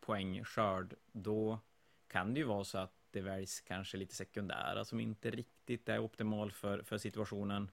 [0.00, 1.58] poängskörd, då
[2.08, 5.98] kan det ju vara så att det väljs kanske lite sekundära som inte riktigt är
[5.98, 7.70] optimal för, för situationen.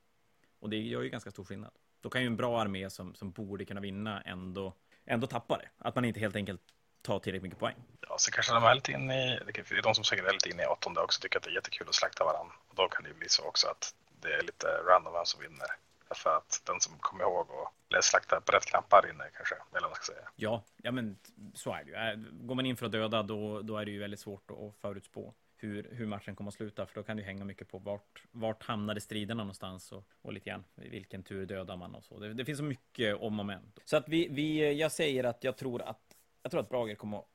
[0.65, 1.71] Och det gör ju ganska stor skillnad.
[2.01, 4.73] Då kan ju en bra armé som, som borde kunna vinna ändå,
[5.06, 5.69] ändå tappa det.
[5.78, 6.62] Att man inte helt enkelt
[7.01, 7.75] tar tillräckligt mycket poäng.
[8.01, 10.49] Ja, så kanske de är lite inne i, det är de som säkert är lite
[10.49, 12.56] inne i åttonde också tycker att det är jättekul att slakta varandra.
[12.67, 15.41] Och då kan det ju bli så också att det är lite random vem som
[15.41, 15.67] vinner.
[16.15, 19.89] För att den som kommer ihåg och slakta på rätt knappar vinner kanske, eller vad
[19.89, 20.30] man ska säga.
[20.36, 21.17] Ja, ja men
[21.54, 21.95] så är det ju.
[21.95, 22.15] Äh,
[22.47, 25.34] går man in för att döda då, då är det ju väldigt svårt att förutspå
[25.57, 28.63] hur, hur matchen kommer att sluta, för då kan det hänga mycket på vart, vart
[28.63, 32.19] hamnade striderna någonstans och, och lite grann vilken tur dödar man och så.
[32.19, 33.79] Det, det finns så mycket om moment.
[33.85, 37.17] Så att vi, vi, jag säger att jag tror att, jag tror att Brager kommer
[37.17, 37.25] att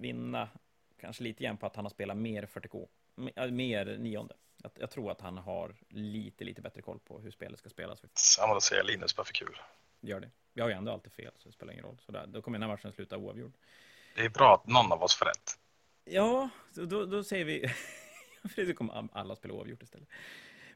[0.00, 0.48] vinna,
[1.00, 2.88] kanske lite igen på att han har spelat mer 40K,
[3.50, 4.34] mer nionde.
[4.62, 8.02] Jag, jag, tror att han har lite, lite bättre koll på hur spelet ska spelas.
[8.14, 9.56] Samma då säger Linus bara för kul.
[10.00, 10.30] Gör det.
[10.52, 11.98] Jag har ju ändå alltid fel, så det spelar ingen roll.
[12.06, 13.52] Så där, då kommer den här matchen sluta oavgjord.
[14.14, 15.58] Det är bra att någon av oss får rätt.
[16.12, 17.68] Ja, då, då säger vi...
[18.48, 20.08] För kommer alla spela oavgjort istället.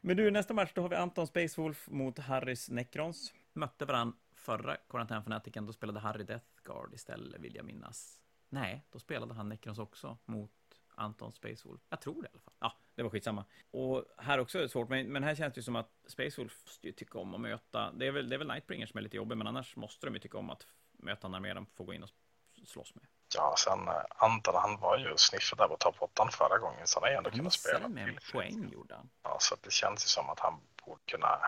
[0.01, 3.33] Men du, nästa match, då har vi Anton Spacewolf mot Harrys Necrons.
[3.53, 8.21] Mötte varann förra Quarantän-fanatiken, då spelade Harry Death Guard istället, vill jag minnas.
[8.49, 10.51] Nej, då spelade han Necrons också mot
[10.95, 11.81] Anton Spacewolf.
[11.89, 12.53] Jag tror det i alla fall.
[12.59, 13.45] Ja, det var skitsamma.
[13.71, 16.87] Och här också är det svårt, men, men här känns det som att Spacewolf måste
[16.87, 17.91] ju tycka om att möta.
[17.91, 20.13] Det är väl, det är väl Nightbringer som är lite jobbig, men annars måste de
[20.13, 22.09] ju tycka om att möta armé de får gå in och
[22.65, 23.05] slåss med.
[23.35, 26.99] Ja, sen eh, Anton, han var ju sniffad där på topp 8 förra gången, så
[26.99, 27.87] han har ju ändå kunnat spela.
[27.87, 29.09] med en poäng gjorde han.
[29.23, 31.39] Ja, så det känns ju som att han borde kunna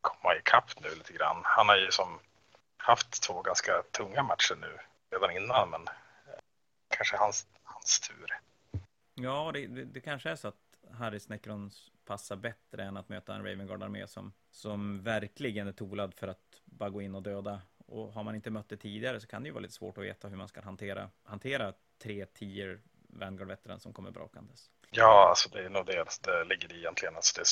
[0.00, 1.40] komma ikapp nu lite grann.
[1.44, 2.18] Han har ju som
[2.76, 4.78] haft två ganska tunga matcher nu
[5.10, 6.40] redan innan, men eh,
[6.88, 8.40] kanske hans, hans tur.
[9.14, 10.54] Ja, det, det, det, kanske är så att
[10.98, 16.28] Harris Necrons passar bättre än att möta en Ravengard-armé som, som verkligen är tolad för
[16.28, 17.62] att bara gå in och döda.
[17.88, 20.04] Och har man inte mött det tidigare så kan det ju vara lite svårt att
[20.04, 24.70] veta hur man ska hantera, hantera tre tier Vanguard Veteran som kommer brakandes.
[24.90, 27.16] Ja, alltså det är nog det det ligger i egentligen.
[27.16, 27.42] Alltså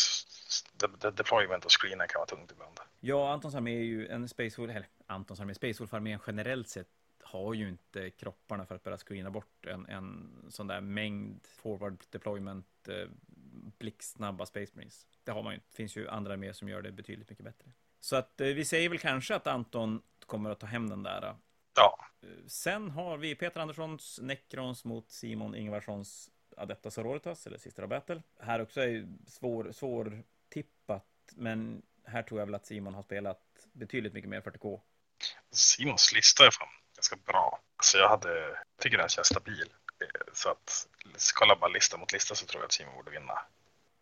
[0.77, 2.81] det, det, deployment och screenen kan vara tungt ibland.
[3.01, 6.89] Ja, Antons armé är ju en Space Wolf, eller Antons armé, Space Wolf-armén generellt sett
[7.23, 12.05] har ju inte kropparna för att börja screena bort en, en sån där mängd forward
[12.11, 13.09] deployment eh,
[13.79, 15.07] blixtsnabba Space Marines.
[15.25, 17.71] Det har man ju Det finns ju andra med som gör det betydligt mycket bättre.
[18.01, 21.37] Så att eh, vi säger väl kanske att Anton kommer att ta hem den där.
[21.77, 22.07] Ja.
[22.23, 27.91] Eh, sen har vi Peter Anderssons Necrons mot Simon Ingvarssons Adeptas Sororitas, eller Sister of
[27.91, 28.23] Battle.
[28.41, 33.43] Här också är svår, svår tippat, men här tror jag väl att Simon har spelat
[33.73, 34.81] betydligt mycket mer 40K.
[35.51, 37.61] Simons lista är fan ganska bra.
[37.83, 39.73] Så jag hade, jag tycker den känns stabil.
[40.33, 40.89] Så att
[41.35, 43.39] kolla bara lista mot lista så tror jag att Simon borde vinna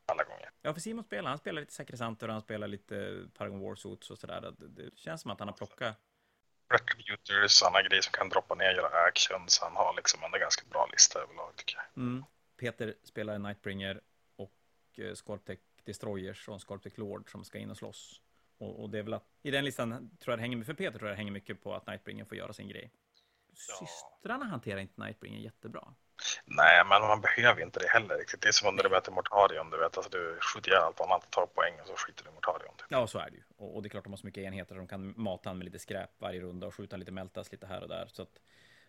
[0.07, 0.51] alla gånger.
[0.63, 4.19] Ja, för Simon spelar, han spelar lite sakrisanter och han spelar lite Paragon Warsuits och
[4.19, 4.41] sådär.
[4.41, 5.97] Det, det känns som att han har plockat
[6.69, 9.61] Retributors, sådana grejer som kan droppa ner och göra actions.
[9.63, 12.03] Han har liksom en ganska bra lista överlag tycker jag.
[12.03, 12.25] Mm.
[12.57, 14.01] Peter spelar Nightbringer
[14.37, 14.53] och
[14.97, 18.21] eh, Scorptech Destroyers och en Scorptech Lord som ska in och slåss.
[18.59, 20.99] Och, och, det är väl att i den listan tror jag det hänger, för Peter
[20.99, 22.91] tror jag det hänger mycket på att Nightbringer får göra sin grej.
[23.69, 23.87] Ja.
[23.87, 25.95] Systrarna hanterar inte Nightbringer jättebra.
[26.45, 28.41] Nej, men man behöver inte det heller riktigt.
[28.41, 29.97] Det är som när du möter Mortarion, du vet.
[29.97, 32.75] Alltså, du skjuter ihjäl allt annat, tar poäng och så skiter du i Mortarion.
[32.77, 32.87] Typ.
[32.89, 33.43] Ja, så är det ju.
[33.57, 34.75] Och, och, det är klart de har så mycket enheter.
[34.75, 37.83] De kan mata han med lite skräp varje runda och skjuta lite meltas lite här
[37.83, 38.07] och där.
[38.13, 38.41] Så att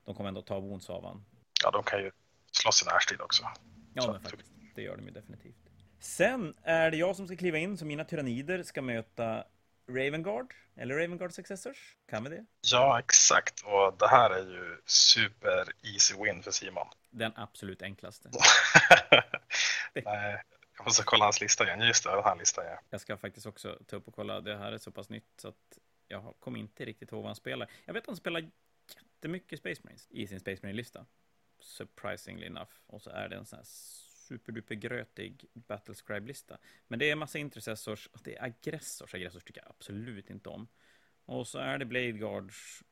[0.06, 1.26] de kommer ändå ta wounds av han.
[1.64, 2.12] Ja, de kan ju
[2.52, 3.44] slåss i närstrid också.
[3.94, 4.52] Ja, så men faktiskt.
[4.76, 5.56] Det gör de ju definitivt.
[6.00, 9.44] Sen är det jag som ska kliva in, så mina tyrannider ska möta
[9.90, 11.96] Ravengard, eller Ravengard Successors.
[12.10, 12.46] Kan vi det?
[12.72, 13.62] Ja, exakt.
[13.66, 16.88] Och det här är ju super easy win för Simon.
[17.16, 18.30] Den absolut enklaste.
[19.94, 20.44] Nej,
[20.78, 21.82] jag måste kolla hans lista igen.
[21.82, 22.80] Just det, den här listan ja.
[22.90, 24.42] Jag ska faktiskt också ta upp och kolla.
[24.42, 27.36] Det här är så pass nytt så att jag kommer inte riktigt ihåg vad han
[27.36, 27.72] spelar.
[27.86, 28.52] Jag vet att han spelar
[28.96, 31.06] jättemycket Space Marines i sin Space Marine-lista.
[31.60, 32.72] Surprisingly enough.
[32.88, 33.66] Och så är det en sån här
[34.28, 36.58] superduper grötig Battlescribe-lista.
[36.88, 39.14] Men det är massa intercessors och det är aggressors.
[39.14, 40.68] Aggressors tycker jag absolut inte om.
[41.26, 42.84] Och så är det Blade Guards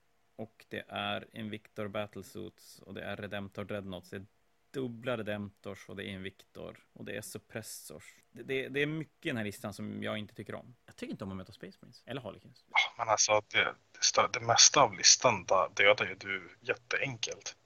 [0.43, 4.09] och det är Invictor Battlesuits och det är Redemptor Dreadnoughts.
[4.09, 4.25] Det är
[4.71, 8.03] dubbla Redemptors och det är Invictor och det är Suppressors.
[8.31, 10.75] Det, det, det, är mycket i den här listan som jag inte tycker om.
[10.85, 12.65] Jag tycker inte om att möta Space Marines eller Harlequins.
[12.97, 13.75] Men alltså det,
[14.15, 17.57] det, det mesta av listan dödar ju du jätteenkelt.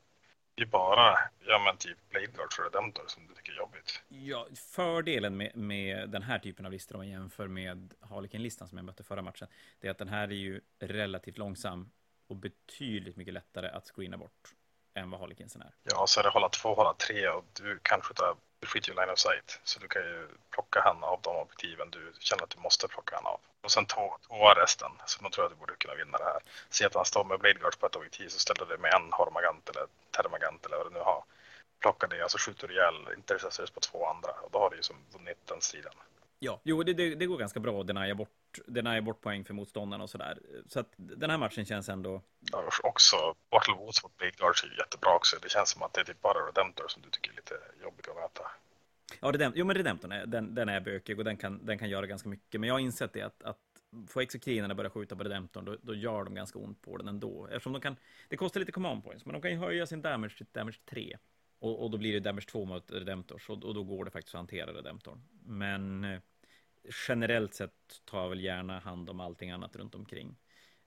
[0.56, 4.04] Det är bara, ja men typ Blade Guards och Redemptor som du tycker är jobbigt.
[4.08, 8.78] Ja, fördelen med, med den här typen av listor om man jämför med Harlequin-listan som
[8.78, 9.48] jag mötte förra matchen,
[9.80, 11.90] det är att den här är ju relativt långsam
[12.28, 14.54] och betydligt mycket lättare att screena bort
[14.94, 15.72] än vad Harlequinsen är.
[15.84, 18.96] Ja, så är det hålla två, hålla tre och du kan skjuta, du skiter ju
[18.96, 19.60] line of sight.
[19.64, 23.16] Så du kan ju plocka han av de objektiven du känner att du måste plocka
[23.16, 23.40] han av.
[23.62, 24.18] Och sen två,
[24.56, 26.40] resten, så då tror jag att du borde kunna vinna det här.
[26.70, 29.14] Se att han står med Blade Guards på ett objektiv så ställer du med en
[29.14, 31.24] Hormagant eller Termagant eller vad du nu har.
[31.80, 34.76] Plocka det alltså så skjuter du ihjäl Intercessors på två andra och då har du
[34.76, 35.94] ju som vunnit den striden.
[36.40, 39.54] Ja, jo, det, det, det går ganska bra att denia bort, denia bort poäng för
[39.54, 40.40] motståndarna och sådär.
[40.68, 42.22] Så att den här matchen känns ändå...
[42.52, 43.16] Ja, också
[43.52, 45.38] Battle Woods mot Blade Guards är jättebra också.
[45.42, 48.10] Det känns som att det är typ bara Redemptor som du tycker är lite jobbig
[48.10, 48.52] att möta.
[49.20, 51.90] Ja, Redempt jo, men Redemptorn är, den, den är bökig och den kan, den kan
[51.90, 52.62] göra ganska mycket.
[52.62, 53.58] Men jag har insett det att, att
[54.08, 57.48] får exekrinerna börja skjuta på Redemptorn, då, då gör de ganska ont på den ändå.
[57.48, 57.96] Eftersom de kan,
[58.28, 61.18] det kostar lite command points, men de kan ju höja sin damage till damage 3.
[61.60, 64.36] Och, och då blir det damage 2 mot Redemptors, och, och då går det faktiskt
[64.36, 65.22] att hantera Redemptorn.
[65.46, 66.20] Men eh,
[67.08, 70.36] generellt sett tar jag väl gärna hand om allting annat runt omkring.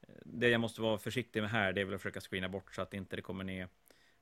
[0.00, 2.74] Eh, det jag måste vara försiktig med här, det är väl att försöka screena bort
[2.74, 3.68] så att inte det kommer ner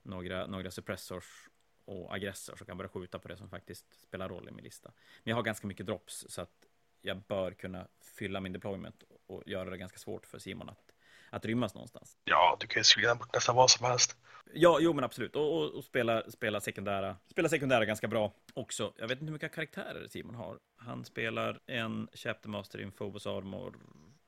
[0.02, 1.48] några, några suppressors
[1.84, 4.92] och aggressor som kan börja skjuta på det som faktiskt spelar roll i min lista.
[5.22, 6.66] Men jag har ganska mycket drops så att
[7.02, 10.88] jag bör kunna fylla min deployment och göra det ganska svårt för Simon att,
[11.30, 12.16] att rymmas någonstans.
[12.24, 14.16] Ja, du kan ju skriva bort nästan vad som helst.
[14.54, 15.36] Ja, jo men absolut.
[15.36, 18.92] Och, och, och, spela, spela, sekundära, spela sekundära ganska bra också.
[18.96, 20.58] Jag vet inte hur mycket karaktärer Simon har.
[20.76, 23.76] Han spelar en Chaptermaster in Phobos Armor,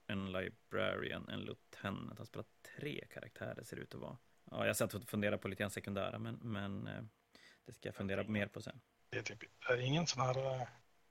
[0.06, 2.18] en Librarian, en Lieutenant.
[2.18, 2.46] Han spelar
[2.78, 4.16] tre karaktärer ser det ut att vara.
[4.50, 7.02] Ja, jag satt och funderade på lite grann sekundära, men, men eh,
[7.66, 8.80] det ska jag fundera mer på sen.
[9.10, 10.38] Det är, typ, det är ingen sån här...
[10.38, 10.68] Eh,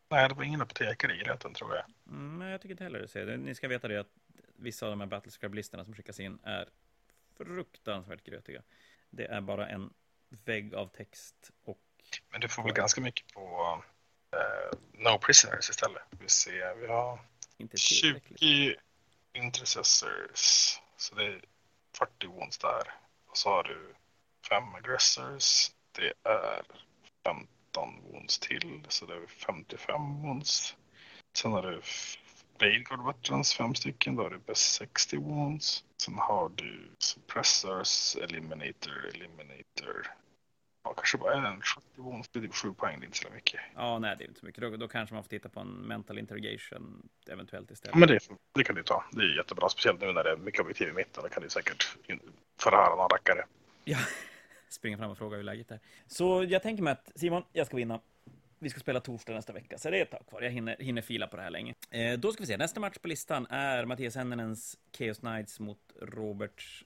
[0.09, 1.85] nej, det var ingen apotekare i rätten tror jag.
[2.15, 3.37] Mm, jag tycker inte heller det.
[3.37, 4.11] Ni ska veta det att
[4.55, 6.69] vissa av de här Battlescribe-listorna som skickas in är
[7.37, 8.61] fruktansvärt grötiga.
[9.09, 9.93] Det är bara en
[10.29, 11.79] vägg av text och...
[12.29, 13.83] Men du får väl ganska mycket på
[14.35, 16.03] uh, No Prisoners istället.
[16.09, 17.19] Vi ser, vi har
[17.57, 18.75] Inte 20
[19.33, 20.79] intercessors.
[20.97, 21.41] Så det är
[21.97, 22.93] 40 wounds där.
[23.25, 23.95] Och så har du
[24.49, 25.71] 5 aggressors.
[25.91, 26.61] Det är
[27.23, 28.85] 15 wounds till.
[28.87, 30.75] Så det är 55 wounds.
[31.33, 31.81] Sen har du
[32.59, 34.15] Blade Veterans, fem stycken.
[34.15, 35.83] Då har du best 60 wounds.
[35.97, 40.07] Sen har du Suppressors, Eliminator, Eliminator.
[40.83, 42.29] Ja, kanske bara en 70 wounds.
[42.29, 43.59] Det är typ 7 poäng, det är inte så mycket.
[43.75, 44.61] Ja, nej, det är inte så mycket.
[44.61, 47.95] Då, då kanske man får titta på en mental interrogation eventuellt istället.
[47.95, 48.19] Ja, men det,
[48.55, 49.03] det kan du ta.
[49.11, 51.23] Det är jättebra, speciellt nu när det är mycket objektiv i mitten.
[51.23, 51.97] Då kan du säkert
[52.59, 53.45] förhöra någon rackare.
[53.83, 53.97] Ja,
[54.69, 55.79] springa fram och fråga hur läget är.
[56.07, 57.99] Så jag tänker mig att Simon, jag ska vinna.
[58.61, 60.41] Vi ska spela torsdag nästa vecka, så det är ett tag kvar.
[60.41, 61.75] Jag hinner, hinner fila på det här länge.
[61.91, 65.79] Eh, då ska vi se, nästa match på listan är Mattias Hennenens Chaos Knights mot
[66.01, 66.83] Roberts...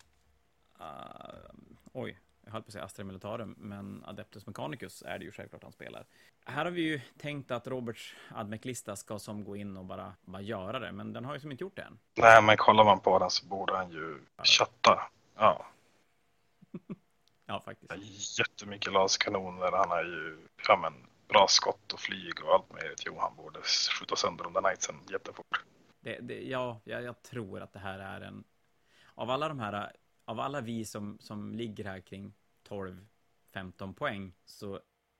[0.79, 0.85] Uh,
[1.93, 5.63] oj, jag höll på att säga Astra Militarum, men Adeptus Mechanicus är det ju självklart
[5.63, 6.05] han spelar.
[6.45, 10.41] Här har vi ju tänkt att Roberts Admec-lista ska som gå in och bara, bara
[10.41, 11.99] göra det, men den har ju som inte gjort det än.
[12.17, 15.11] Nej, men kollar man på den så borde han ju kötta.
[15.35, 15.65] Ja.
[17.45, 18.39] ja, faktiskt.
[18.39, 19.71] Jättemycket laskanoner.
[19.71, 20.93] Han har ju ja, men,
[21.33, 23.03] bra skott och flyg och allt möjligt.
[23.05, 23.59] Jo, han borde
[23.99, 25.63] skjuta sönder de där knightsen jättefort.
[25.99, 28.43] Det, det, ja, jag, jag tror att det här är en...
[29.15, 29.91] Av alla de här,
[30.25, 32.33] av alla vi som, som ligger här kring
[33.53, 34.79] 12-15 poäng så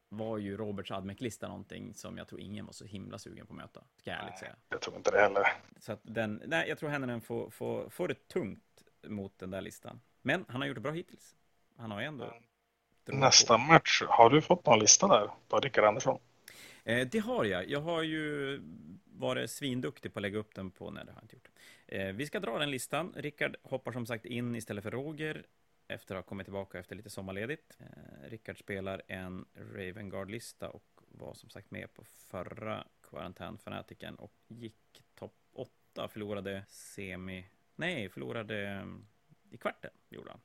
[0.10, 3.58] var ju Roberts Admec-lista någonting som jag tror ingen var så himla sugen på att
[3.58, 3.84] möta.
[3.97, 4.56] Ska jag ärligt säga.
[4.69, 5.47] Jag tror inte det heller.
[5.80, 9.62] Så att den, nej, jag tror Henninen får, får, får det tungt mot den där
[9.62, 10.02] listan.
[10.21, 11.36] Men han har gjort det bra hittills.
[11.78, 12.26] Han har ju ändå...
[12.26, 12.43] Mm.
[13.05, 16.19] Nästa match, har du fått någon lista där på Rickard Andersson?
[16.83, 17.69] Eh, det har jag.
[17.69, 18.61] Jag har ju
[19.05, 20.91] varit svinduktig på att lägga upp den på...
[20.91, 21.49] Nej, det har jag inte gjort.
[21.87, 23.13] Eh, vi ska dra den listan.
[23.15, 25.45] Rickard hoppar som sagt in istället för Roger
[25.87, 27.77] efter att ha kommit tillbaka efter lite sommarledigt.
[27.79, 35.03] Eh, Rickard spelar en Ravengard-lista och var som sagt med på förra Quarantän-fanatiken och gick
[35.15, 37.45] topp 8, förlorade semi...
[37.75, 39.05] Nej, förlorade mm,
[39.49, 40.39] i kvarten, gjorde han.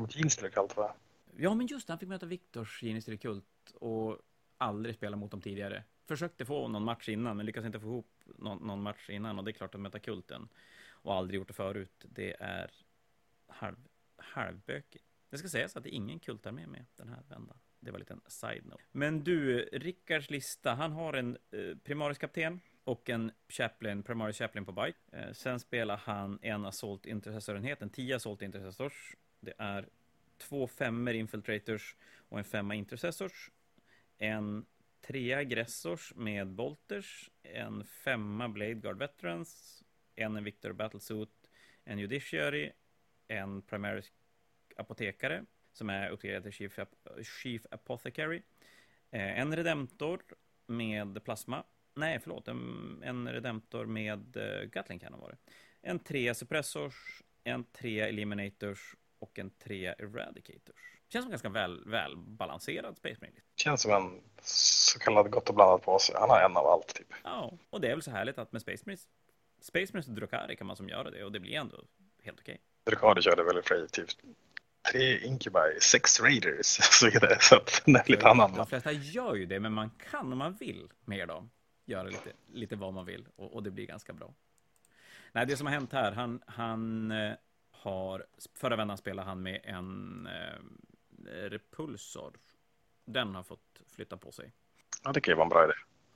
[0.00, 0.94] Mot Ginster kallt va?
[1.40, 4.18] Ja, men just det, han fick möta Viktors Ginster Kult och
[4.56, 5.84] aldrig spela mot dem tidigare.
[6.08, 9.44] Försökte få någon match innan, men lyckades inte få ihop någon, någon match innan och
[9.44, 10.48] det är klart att möta Kulten
[10.90, 12.04] och aldrig gjort det förut.
[12.08, 12.70] Det är
[13.46, 13.76] halv
[14.16, 15.04] halvbökigt.
[15.30, 17.58] Det ska sägas att det är ingen kultarmé med den här vändan.
[17.80, 18.82] Det var en liten side-note.
[18.92, 24.64] Men du, Rickards lista, han har en eh, primarisk kapten och en chaplain, primary chaplain
[24.64, 24.98] på bike.
[25.12, 29.16] Eh, sen spelar han en assault intercessor-enhet, en 10 assault intercessors.
[29.40, 29.88] Det är
[30.38, 31.96] två femmer infiltrators
[32.28, 33.50] och en femma intercessors.
[34.18, 34.66] En
[35.00, 39.82] trea aggressors med bolters, en femma blade guard veterans,
[40.16, 41.50] en Victor battlesuit,
[41.84, 42.72] en judiciary,
[43.28, 44.02] en primary
[44.76, 46.78] apotekare som är uppgraderad till Chief,
[47.42, 48.42] Chief Apothecary.
[49.10, 50.22] Eh, en redemptor
[50.66, 51.64] med plasma.
[51.94, 52.48] Nej, förlåt.
[52.48, 55.36] En, en redemptor med uh, Gatling kan det.
[55.82, 60.76] En tre suppressors, en tre eliminators och en tre eradicators.
[61.08, 63.40] Känns som ganska väl, väl balanserad Space Marine.
[63.56, 66.14] Känns som en så kallad gott och blandat på sig.
[66.18, 67.12] Han har en av allt typ.
[67.24, 69.06] Ja, och det är väl så härligt att med Space Marines,
[69.60, 71.84] Space Marines och Drukari kan man som göra det och det blir ändå
[72.22, 72.54] helt okej.
[72.54, 72.58] Okay.
[72.84, 74.16] Drukari körde väl effektivt
[74.92, 77.36] tre Incubi, sex Raiders och så vidare.
[77.40, 78.54] Så att den är lite annan.
[78.54, 81.50] De flesta gör ju det, men man kan om man vill med dem
[81.86, 84.34] göra lite, lite vad man vill och, och det blir ganska bra.
[85.32, 87.32] Nej, det som har hänt här, han, han eh,
[87.88, 92.32] har, förra vändan spelade han med en eh, repulsor.
[93.04, 94.52] Den har fått flytta på sig.
[95.04, 95.74] Ja, det kan ju vara en bra idé.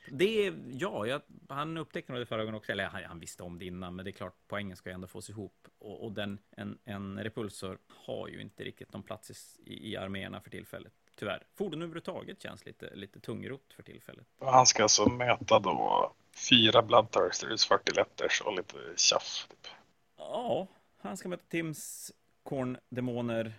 [0.08, 3.58] Det är, ja, jag, han upptäckte det förra gången också, eller han, han, visste om
[3.58, 5.68] det innan, men det är klart, poängen ska ju ändå fås ihop.
[5.78, 10.40] Och, och den, en, en repulsor har ju inte riktigt någon plats i, i arméerna
[10.40, 10.92] för tillfället.
[11.16, 11.42] Tyvärr.
[11.54, 14.26] Fordon överhuvudtaget känns lite, lite tungrot för tillfället.
[14.40, 16.12] Han ska alltså möta då
[16.50, 19.46] fyra Bloodthirsters, 40 letters och lite tjaff.
[19.48, 19.66] Typ.
[20.16, 20.68] Ja,
[21.02, 22.12] han ska möta Tims
[22.42, 23.54] Korndemoner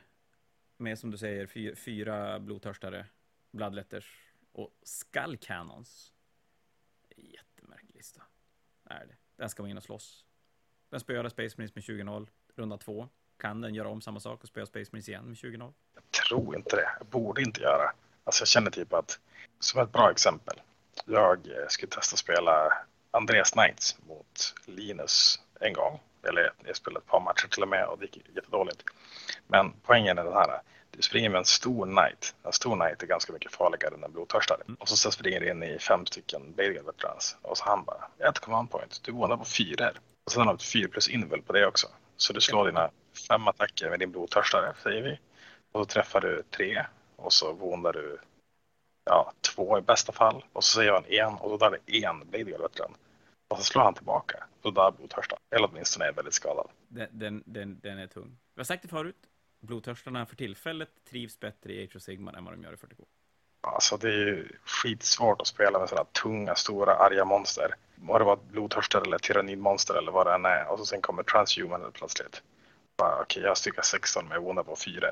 [0.78, 3.06] med som du säger fyra, fyra blodtörstare,
[3.52, 4.20] Bloodletters
[4.52, 6.14] och Skull Cannons
[7.18, 8.22] jättemärklig lista.
[8.86, 9.16] Är det.
[9.36, 10.26] Den ska vara in och slåss.
[10.90, 13.10] Den spöade Space Marines med 20-0, runda två.
[13.38, 15.74] Kan den göra om samma sak och spöa Space Marines igen med 20-0?
[15.94, 16.90] Jag tror inte det.
[17.00, 17.94] Jag borde inte göra.
[18.24, 19.20] Alltså jag känner typ att,
[19.60, 20.62] som ett bra exempel.
[21.06, 22.74] Jag eh, skulle testa att spela
[23.12, 26.00] Andreas Knights mot Linus en gång.
[26.24, 28.84] Eller jag spelade ett par matcher till och med och det gick jättedåligt.
[29.48, 30.62] Men poängen är den här.
[30.92, 32.36] Du springer med en stor knight.
[32.44, 34.62] En stor knight är ganska mycket farligare än en blodtörstare.
[34.68, 34.78] Mm.
[34.80, 37.38] Och så springer du in i fem stycken Bailguard veterans.
[37.42, 39.02] Och så han bara, ett command point.
[39.04, 39.92] Du går på fyra.
[40.26, 41.88] Och sen har du fyra plus invel på det också.
[42.18, 42.90] Så du slår dina
[43.28, 45.20] fem attacker med din blodtörstare, säger vi.
[45.72, 46.86] Och så träffar du tre.
[47.16, 48.20] Och så våndar du
[49.06, 50.46] ja, två i bästa fall.
[50.54, 52.96] Och så säger han en och då dör det en Bailguard veteran.
[53.54, 54.44] Och så slår han tillbaka.
[54.62, 55.42] Då dör blodtörstaren.
[55.50, 56.70] Eller åtminstone är väldigt skadad.
[56.88, 58.38] Den, den, den, den är tung.
[58.56, 59.16] Vi har sagt det förut
[59.60, 63.06] blodtörstarna för tillfället trivs bättre i Age of Sigmar än vad de gör i 40K.
[63.62, 67.76] Alltså det är ju skitsvårt att spela med sådana tunga, stora, arga monster.
[67.96, 70.72] Var det var blodtörstare eller tyrannidmonster eller vad det än är.
[70.72, 72.43] Och så sen kommer transhuman plötsligt.
[72.95, 75.12] Okej, okay, jag har styrka 16 men jag vånar på 4.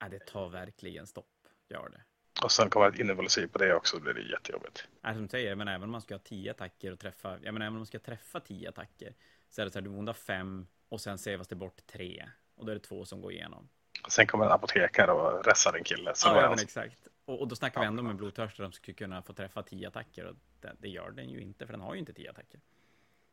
[0.00, 1.26] Ja, det tar verkligen stopp.
[1.68, 2.00] Gör det.
[2.42, 4.88] Och sen kommer ett innovativ på det också, då blir det jättejobbigt.
[5.02, 7.52] Ja, som du säger, men även om man ska ha 10 attacker och träffa, ja
[7.52, 9.14] men även om man ska träffa 10 attacker,
[9.50, 12.28] så är det så här, du vånar 5 och sen sevas det bort 3.
[12.54, 13.68] Och då är det två som går igenom.
[14.08, 16.14] Sen kommer en apotekare och ressar en kille.
[16.14, 17.08] Så ja, ja men exakt.
[17.24, 17.82] Och, och, då snackar ja.
[17.82, 20.24] vi ändå med blodtörstare som skulle kunna få träffa tio attacker.
[20.24, 22.60] Och det, det, gör den ju inte, för den har ju inte tio attacker.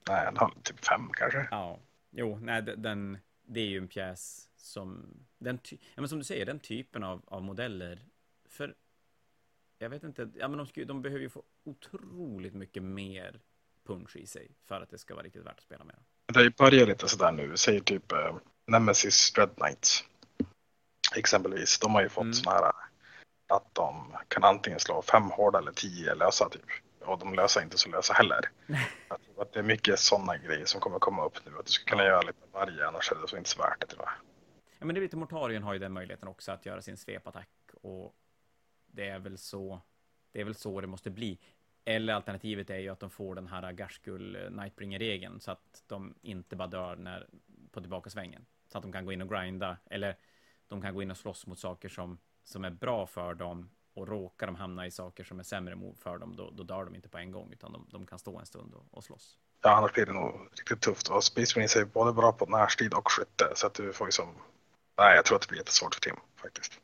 [0.09, 1.47] Nej, den har typ fem kanske.
[1.51, 1.79] Ja,
[2.11, 6.45] jo, nej, den, det är ju en pjäs som, den ja, men som du säger,
[6.45, 7.99] den typen av, av modeller.
[8.49, 8.75] För
[9.83, 13.39] jag vet inte, ja, men de, ska, de behöver ju få otroligt mycket mer
[13.87, 15.95] punch i sig för att det ska vara riktigt värt att spela med.
[16.33, 18.35] Det börjar lite sådär nu, säg typ eh,
[18.67, 20.03] Nemesis Dread Knights.
[21.15, 22.33] Exempelvis, de har ju fått mm.
[22.33, 22.73] sådana här
[23.47, 26.65] att de kan antingen slå fem hårda eller tio lösa typ.
[26.99, 28.49] Och de löser inte så lösa heller.
[29.37, 31.51] att det är mycket sådana grejer som kommer komma upp nu.
[31.59, 33.87] Att du ska kunna göra lite varje, annars är det så inte så värt det
[33.87, 34.13] tror jag.
[34.79, 37.49] Ja, men det är lite Mortarien har ju den möjligheten också att göra sin svepattack
[37.81, 38.15] och
[38.93, 39.81] det är väl så.
[40.31, 41.39] Det är väl så det måste bli.
[41.85, 46.15] Eller alternativet är ju att de får den här Gashgull eh, Nightbringer-regeln så att de
[46.21, 47.27] inte bara dör när,
[47.71, 48.45] på tillbakasvängen.
[48.67, 50.17] Så att de kan gå in och grinda, eller
[50.67, 54.07] de kan gå in och slåss mot saker som, som är bra för dem och
[54.07, 57.09] råkar de hamna i saker som är sämre för dem, då, då dör de inte
[57.09, 59.39] på en gång, utan de, de kan stå en stund och, och slåss.
[59.61, 61.07] Ja, annars blir det nog riktigt tufft.
[61.07, 64.11] Och Space Marines är både bra på närstrid och skytte, så att du får ju
[64.11, 64.35] som...
[64.97, 66.79] Nej, jag tror att det blir jättesvårt för Tim, faktiskt.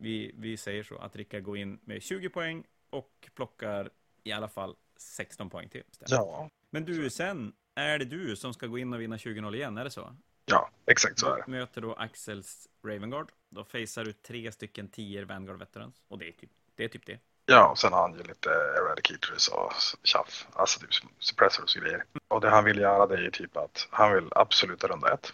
[0.00, 3.90] Vi, vi säger så, att Rickard går in med 20 poäng och plockar
[4.22, 5.82] i alla fall 16 poäng till.
[6.06, 6.50] Ja.
[6.70, 9.84] Men du, sen är det du som ska gå in och vinna 20-0 igen, är
[9.84, 10.16] det så?
[10.44, 11.44] Ja, exakt så är det.
[11.46, 13.32] Möter då Axels Ravengard.
[13.48, 15.94] Då facear du tre stycken 10 Vanguard Veterans.
[16.08, 16.84] Och det är typ det.
[16.84, 17.18] Är typ det.
[17.46, 19.72] Ja, och sen har han ju lite eradicators och
[20.02, 20.46] tjaff.
[20.52, 22.04] Alltså typ suppressors och grejer.
[22.28, 25.32] Och det han vill göra det är ju typ att han vill absoluta runda ett.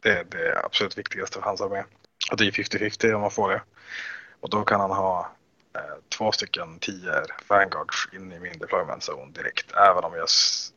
[0.00, 1.84] Det är det absolut viktigaste för hans armé.
[2.30, 3.62] Och det är 50-50 om man får det.
[4.40, 5.32] Och då kan han ha
[5.74, 7.12] eh, två stycken 10
[7.48, 9.72] Vanguards in i min deployment zone direkt.
[9.72, 10.28] Även om jag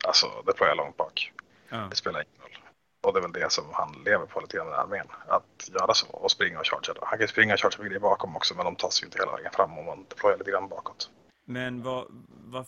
[0.07, 1.33] alltså, deployar långt bak.
[1.69, 1.87] Ja.
[1.89, 2.57] Det spelar ingen roll.
[3.01, 5.07] Och det är väl det som han lever på lite grann i armén.
[5.27, 6.95] Att göra så och springa och chargea.
[7.01, 9.51] Han kan springa och chargea grejer bakom också men de tas ju inte hela vägen
[9.51, 11.09] fram om man deployar lite grann bakåt.
[11.45, 12.65] Men vad, vad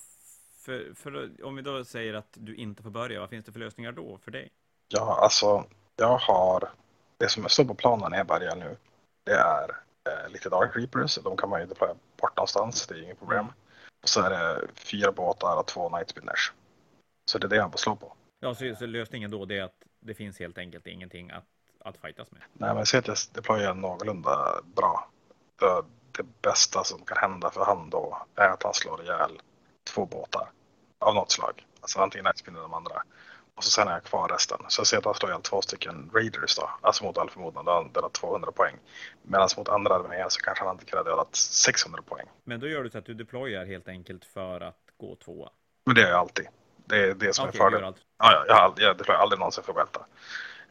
[0.65, 3.59] för, för, om vi då säger att du inte får börja, vad finns det för
[3.59, 4.51] lösningar då för dig?
[4.87, 5.65] Ja, alltså
[5.95, 6.69] jag har
[7.23, 8.77] det som står på planen när jag börjar nu.
[9.23, 9.69] Det är
[10.09, 11.15] eh, lite Dark Reapers.
[11.15, 13.45] De kan man ju deploya bort någonstans, det är inget problem.
[14.01, 16.51] Och så är det fyra båtar och två Nightspinners.
[17.31, 18.13] Så det är det han får slå på.
[18.39, 21.43] Ja, så, så lösningen då det är att det finns helt enkelt ingenting att,
[21.79, 22.41] att fightas med.
[22.53, 25.09] Nej, men säg att jag deployar någorlunda bra.
[25.59, 29.41] Det, det bästa som kan hända för han då är att han slår ihjäl
[29.83, 30.49] två båtar
[30.99, 31.65] av något slag.
[31.81, 33.03] Alltså antingen Nightspinner eller de andra.
[33.55, 34.57] Och så sen är jag kvar resten.
[34.67, 36.69] Så jag ser att han slår ihjäl två stycken Raiders då.
[36.81, 38.75] Alltså mot all förmodan, då har han dödat 200 poäng.
[39.21, 42.27] Medan mot andra arméer så kanske han inte kan ha dödat 600 poäng.
[42.43, 45.49] Men då gör du så att du deployar helt enkelt för att gå tvåa?
[45.85, 46.47] Men det gör jag alltid.
[46.85, 47.93] Det är det som okay, är fördelen.
[48.17, 50.05] Ja, ja, jag, har aldrig, jag deployar aldrig någonsin för Welta.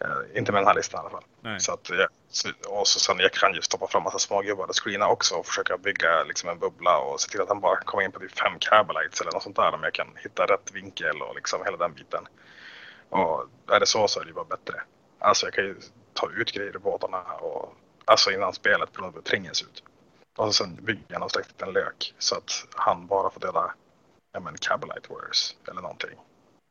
[0.04, 1.24] Uh, inte med den här listan i alla fall.
[1.40, 1.60] Nej.
[1.60, 4.84] Så att, ja, så, och så sen jag kan ju stoppa fram massa smågubbar och
[4.84, 8.04] screena också och försöka bygga liksom en bubbla och se till att han bara kommer
[8.04, 11.22] in på typ fem Cabalites eller något sånt där om jag kan hitta rätt vinkel
[11.22, 12.26] och liksom hela den biten.
[13.12, 14.82] Och är det så så är det ju bara bättre.
[15.18, 15.76] Alltså jag kan ju
[16.12, 19.82] ta ut grejer ur båtarna och alltså innan spelet på hur terrängen ser ut.
[20.36, 23.74] Och så sen bygger jag någon slags en lök så att han bara får döda
[24.32, 26.18] ja men Cabalite Warriors eller någonting.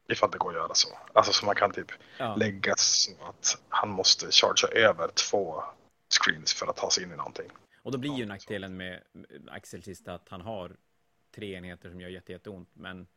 [0.09, 0.87] Ifall det går att göra så.
[1.13, 2.35] Alltså så man kan typ ja.
[2.35, 5.63] lägga så att han måste chargea över två
[6.21, 7.51] screens för att ta sig in i någonting.
[7.83, 9.03] Och då blir ju nackdelen med
[9.51, 10.75] Axel sista att han har
[11.35, 12.69] tre enheter som gör jättejätteont.
[12.73, 13.07] Men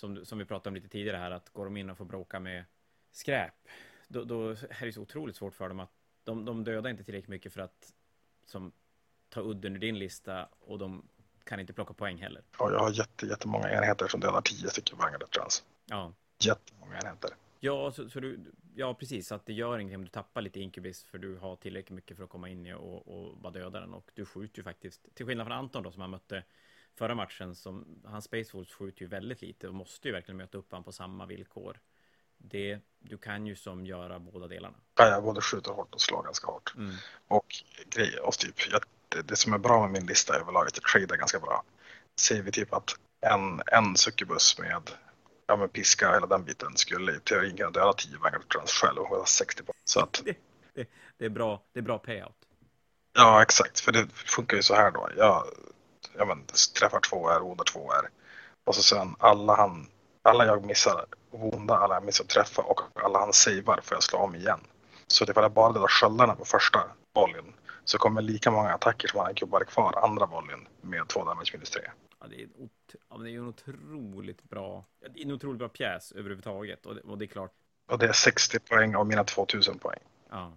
[0.00, 2.40] som, som vi pratade om lite tidigare här, att går de in och får bråka
[2.40, 2.64] med
[3.12, 3.54] skräp,
[4.08, 5.90] då, då är det så otroligt svårt för dem att
[6.24, 7.94] de, de dödar inte tillräckligt mycket för att
[8.44, 8.72] som
[9.28, 11.08] ta udden ur din lista och de
[11.44, 12.42] kan inte plocka poäng heller.
[12.58, 15.64] Ja, jag har jätte, jättemånga enheter som dödar tio stycken Vanguard Trans.
[15.86, 16.12] Ja.
[16.38, 17.30] Jättemånga enheter.
[17.60, 18.40] Ja, så, så, du,
[18.74, 19.32] ja, precis.
[19.32, 22.24] Att det gör ingenting om du tappar lite inkubis för du har tillräckligt mycket för
[22.24, 23.94] att komma in i och, och bara döda den.
[23.94, 26.44] Och du skjuter ju faktiskt, till skillnad från Anton då som han mötte
[27.00, 30.58] förra matchen, som hans Space Wolves skjuter ju väldigt lite och måste ju verkligen möta
[30.58, 31.80] upp honom på samma villkor.
[32.38, 34.76] Det, du kan ju som göra båda delarna.
[34.98, 36.74] Ja, jag både skjuter hårt och slår ganska hårt.
[36.76, 36.94] Mm.
[37.28, 37.46] Och
[37.90, 40.76] grejer, och typ, jag det, det som är bra med min lista överlag är att
[40.76, 41.62] jag tradar ganska bra.
[42.16, 42.90] Ser vi typ att
[43.20, 44.90] en, en succubus med,
[45.46, 49.08] ja, med piska hela den biten skulle i teorin kunna döda 10 Vanguard själv och
[49.08, 49.72] hon 60 på.
[49.84, 50.36] Så att, det,
[50.74, 50.88] det,
[51.18, 52.36] det, är bra, det är bra payout.
[53.12, 53.80] Ja, exakt.
[53.80, 55.10] För det funkar ju så här då.
[55.16, 55.44] Jag,
[56.16, 56.44] jag men,
[56.78, 58.08] träffar två är, rodar två är.
[58.64, 59.86] Och så sen alla han,
[60.22, 64.18] alla jag missar vonda, alla jag missar träffa och alla han savear får jag slå
[64.18, 64.60] om igen.
[65.06, 66.84] Så det var bara döda sköldarna på första
[67.14, 67.54] vollen
[67.84, 71.70] så kommer lika många attacker som han gubbar kvar andra vollen med två damage minus
[71.70, 71.82] tre.
[72.20, 72.70] Ja, det är, en
[73.10, 77.00] ja, det är en otroligt bra, det är en otroligt bra pjäs överhuvudtaget och det,
[77.00, 77.52] och det är klart.
[77.88, 80.00] Och det är 60 poäng av mina 2000 poäng.
[80.30, 80.52] Ja.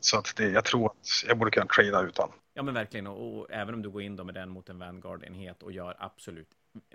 [0.00, 2.32] Så att det, jag tror att jag borde kunna trada utan.
[2.56, 4.78] Ja men verkligen och, och även om du går in då med den mot en
[4.78, 6.48] Vanguard-enhet och gör absolut,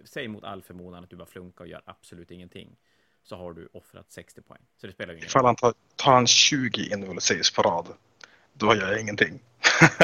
[0.04, 2.78] säg mot all förmodan att du bara flunkar och gör absolut ingenting.
[3.24, 4.62] så har du offrat 60 poäng.
[4.78, 5.48] Så det spelar ju ingen Ifall roll.
[5.48, 7.88] han tar, tar han 20 invul saves på rad,
[8.54, 9.40] då gör jag ingenting.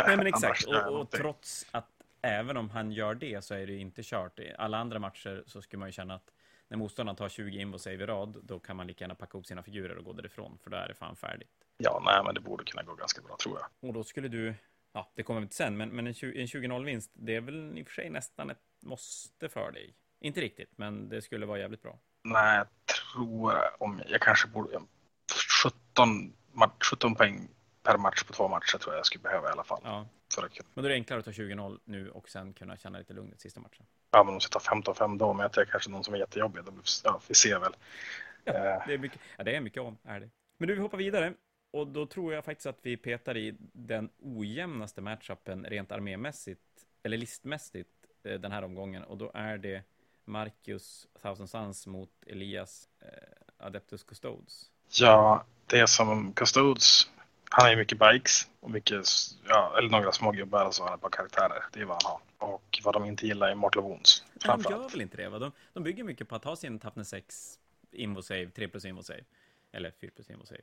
[0.08, 0.66] Nej, men exakt.
[0.66, 1.89] Och, och trots att
[2.22, 4.39] även om han gör det så är det inte kört.
[4.39, 6.32] I alla andra matcher så skulle man ju känna att
[6.68, 9.45] när motståndaren tar 20 invo save i rad, då kan man lika gärna packa upp
[9.45, 11.51] sina figurer och gå därifrån, för då är det fan färdigt.
[11.78, 13.89] Ja, nej, men det borde kunna gå ganska bra tror jag.
[13.89, 14.53] Och då skulle du,
[14.98, 17.78] ja, det kommer vi till sen, men, men en 20 en 20-0-vinst, det är väl
[17.78, 19.95] i och för sig nästan ett måste för dig.
[20.22, 22.00] Inte riktigt, men det skulle vara jävligt bra.
[22.24, 24.80] Nej, jag tror om jag kanske borde
[25.64, 27.50] 17, ma- 17 poäng
[27.84, 29.82] per match på två matcher tror jag jag skulle behöva i alla fall.
[29.84, 32.54] Ja, För att kunna, men då är det enklare att ta 20-0 nu och sen
[32.54, 33.86] kunna känna lite lugnet sista matchen.
[34.12, 36.64] ja, men om jag tar 15-5 då möter jag kanske någon som är jättejobbig.
[36.64, 36.72] Då,
[37.04, 37.74] ja, vi ser väl.
[38.43, 40.30] Ja, Eh, det är mycket, ja, det är mycket om, är det.
[40.58, 41.34] Men du, vi hoppar vidare.
[41.78, 46.61] Och då tror jag faktiskt att vi petar i den ojämnaste matchupen rent armémässigt,
[47.03, 47.89] eller listmässigt,
[48.23, 49.03] eh, den här omgången.
[49.03, 49.84] Och då är det
[50.25, 54.71] Marcus Thousand Suns mot Elias eh, Adeptus Custodes.
[54.99, 57.09] Ja, det är som Custodes.
[57.49, 59.05] Han har ju mycket bikes och mycket,
[59.47, 61.63] ja, eller några små gubbar och så han ett par karaktärer.
[61.73, 62.49] Det är vad han har.
[62.53, 64.25] Och vad de inte gillar är Mortal Wounds.
[64.34, 65.30] De gör väl inte det?
[65.30, 65.39] Va?
[65.39, 67.59] De, de bygger mycket på att ha sin Toughness 6
[67.91, 69.23] Invo Save, 3 plus Invo Save.
[69.78, 70.61] Eller 4 plus Invo Save.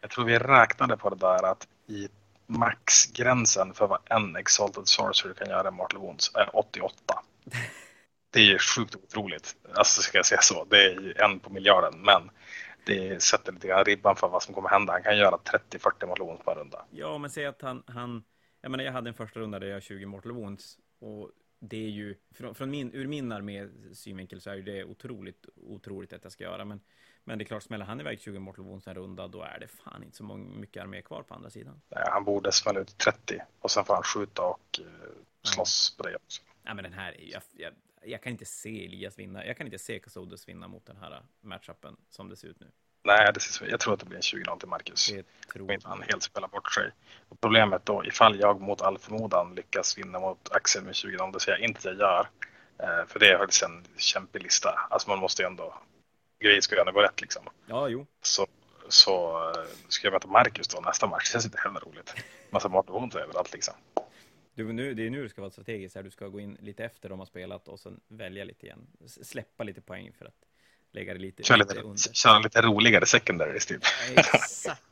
[0.00, 2.08] Jag tror vi räknade på det där att i
[2.46, 6.94] maxgränsen för vad en Exalted Sorcerer kan göra i Mortal Wounds är 88.
[8.30, 9.56] Det är ju sjukt otroligt.
[9.74, 10.64] Alltså ska jag säga så.
[10.64, 12.02] Det är ju en på miljarden.
[12.02, 12.30] Men
[12.84, 14.92] det sätter lite grann ribban för vad som kommer hända.
[14.92, 15.38] Han kan göra
[15.70, 16.84] 30-40 Mortal Wounds på en runda.
[16.90, 18.24] Ja, men säg att han, han...
[18.60, 20.78] Jag menar, jag hade en första runda där jag har 20 Mortal Wounds.
[20.98, 21.30] Och
[21.60, 25.46] det är ju, från, från min, ur min armé synvinkel så är ju det otroligt,
[25.56, 26.64] otroligt att jag ska göra.
[26.64, 26.80] Men,
[27.30, 29.68] men det är klart, smäller han iväg 20 Mortal Wounds en runda, då är det
[29.68, 31.80] fan inte så många, mycket armé kvar på andra sidan.
[31.88, 34.86] Nej, Han borde smälla ut 30 och sen får han skjuta och eh,
[35.42, 36.42] slåss på det också.
[36.62, 37.72] Nej, men den här jag, jag,
[38.02, 39.46] jag kan inte se Elias vinna.
[39.46, 42.66] Jag kan inte se Casodes vinna mot den här matchupen som det ser ut nu.
[43.02, 45.12] Nej, det ser jag tror att det blir en 20-0 till Marcus.
[45.54, 46.90] Om inte han helt spelar bort sig.
[47.28, 51.40] Och problemet då, ifall jag mot all förmodan lyckas vinna mot Axel med 20-0, det
[51.40, 52.28] säger jag inte jag gör.
[52.78, 54.88] Eh, för det är faktiskt en kämpig lista.
[54.90, 55.74] Alltså man måste ju ändå,
[56.40, 57.42] grejer ska ju ändå gå rätt liksom.
[57.66, 58.06] Ja, jo.
[58.22, 58.46] Så,
[58.88, 62.14] så eh, ska jag möta Marcus då nästa match, det känns inte heller roligt.
[62.50, 63.74] Massa motivation överallt liksom.
[64.54, 66.02] Du, nu, det är nu du ska vara strategisk här.
[66.02, 68.86] Du ska gå in lite efter de har spelat och sen välja lite igen.
[69.06, 70.46] Släppa lite poäng för att
[70.92, 72.12] lägga det lite, Kör lite lite, under.
[72.12, 73.82] köra lite roligare secondaries typ.
[74.16, 74.82] Exakt.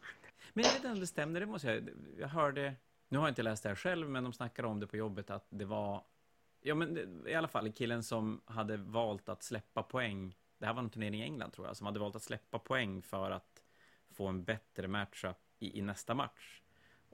[0.53, 1.89] Men jag vet inte om det stämde, det måste jag...
[2.19, 2.75] Jag hörde...
[3.09, 5.31] Nu har jag inte läst det här själv, men de snackade om det på jobbet
[5.31, 6.05] att det var...
[6.61, 10.37] Ja, men i alla fall killen som hade valt att släppa poäng.
[10.59, 13.03] Det här var en turnering i England tror jag, som hade valt att släppa poäng
[13.03, 13.63] för att
[14.11, 16.63] få en bättre matchup i, i nästa match.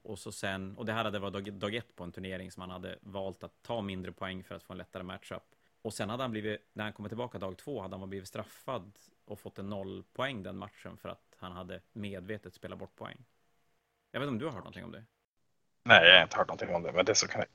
[0.02, 2.60] Och så sen, och det här hade varit dag, dag ett på en turnering som
[2.60, 5.42] han hade valt att ta mindre poäng för att få en lättare matchup.
[5.82, 8.98] Och sen hade han blivit, när han kommer tillbaka dag två, hade han blivit straffad
[9.24, 13.24] och fått en noll poäng den matchen för att han hade medvetet spelat bort poäng.
[14.10, 15.04] Jag vet inte om du har hört någonting om det?
[15.82, 17.48] Nej, jag har inte hört någonting om det, men det är så kan jag.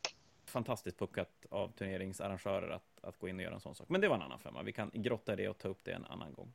[0.46, 3.90] Fantastiskt puckat av turneringsarrangörer att, att gå in och göra en sån sak.
[3.90, 4.64] Men det var en annan femma.
[4.64, 6.54] Vi kan grotta i det och ta upp det en annan gång.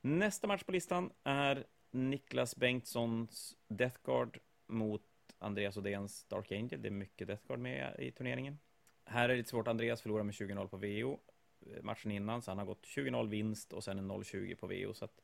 [0.00, 5.02] Nästa match på listan är Niklas Bengtssons Death Guard mot
[5.38, 6.82] Andreas Odéns Dark Angel.
[6.82, 8.58] Det är mycket Death Guard med i turneringen.
[9.04, 9.68] Här är det lite svårt.
[9.68, 11.20] Andreas förlorar med 20-0 på VO
[11.66, 14.94] eh, matchen innan, så han har gått 20-0 vinst och sen en 0-20 på VO.
[14.94, 15.20] Så att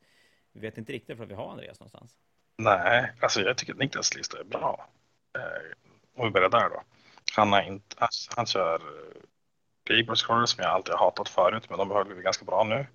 [0.51, 2.17] vi vet inte riktigt för att vi har Andreas någonstans.
[2.57, 4.89] Nej, alltså jag tycker att Niklas lista är bra.
[5.35, 5.75] Eh,
[6.15, 6.83] om vi börjar där då.
[7.35, 8.81] Han, har inte, alltså, han kör
[9.83, 12.85] Paper Scorers som jag alltid hatat förut, men de behöver bli ganska bra nu.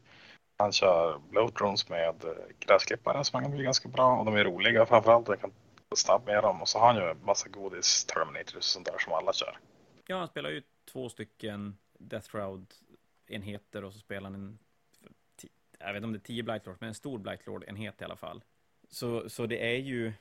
[0.59, 2.30] Han kör Blowdrones med eh,
[2.61, 5.28] gräsklippare som han kan bli ganska bra och de är roliga framförallt.
[5.28, 5.53] Jag kan
[5.97, 8.99] snabb med dem och så har han ju en massa godis, Terminators och sånt där
[8.99, 9.59] som alla kör.
[10.07, 10.62] Ja, han spelar ju
[10.93, 14.59] två stycken Death Shroud-enheter och så spelar han en...
[15.78, 18.45] Jag vet inte om det är 10 Blightlord, men en stor Blightlord-enhet i alla fall.
[18.89, 20.12] Så, så det är ju...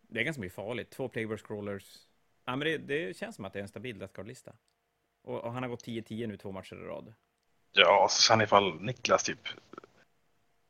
[0.00, 0.90] Det är ganska mycket farligt.
[0.90, 1.98] Två Playboy Scrollers.
[2.44, 4.52] Ja, men det, det känns som att det är en stabil Death Guard-lista.
[5.28, 7.14] Och, och han har gått 10-10 nu två matcher i rad.
[7.72, 9.48] Ja, så sen ifall Niklas typ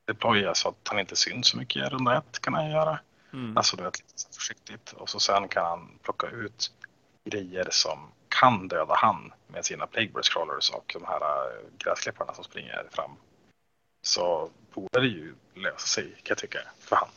[0.06, 3.00] deployar så att han inte syns så mycket i runda ett kan han göra.
[3.32, 3.56] Mm.
[3.56, 4.92] Alltså du vet, lite försiktigt.
[4.92, 6.72] Och så sen kan han plocka ut
[7.24, 12.44] grejer som kan döda han med sina Plagueburst crawlers och de här äh, gräsklipparna som
[12.44, 13.16] springer fram.
[14.02, 17.08] Så borde det ju lösa sig kan jag tycka för han.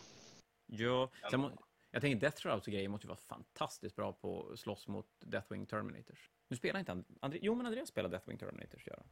[0.65, 1.51] Ja, sen må,
[1.91, 5.07] jag tänker Death Shrouds och grejer måste ju vara fantastiskt bra på att slåss mot
[5.19, 6.29] Deathwing Terminators.
[6.51, 7.03] Nu spelar inte han...
[7.19, 9.05] Andre, jo, men Andreas spelar Deathwing Terminators, gör han.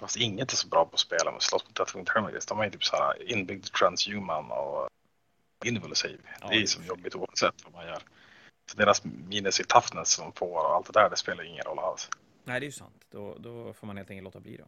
[0.00, 2.46] Fast inget är så bra på att spela med slåss mot Deathwing Terminators.
[2.46, 4.88] De har ju typ så här inbyggd transhuman och
[5.64, 6.18] invul save.
[6.40, 8.02] Ja, det är ju som jobbigt oavsett vad man gör.
[8.70, 11.64] Så deras minus i toughness som de får och allt det där, det spelar ingen
[11.64, 12.10] roll alls.
[12.44, 13.04] Nej, det är ju sant.
[13.10, 14.64] Då, då får man helt enkelt låta bli då.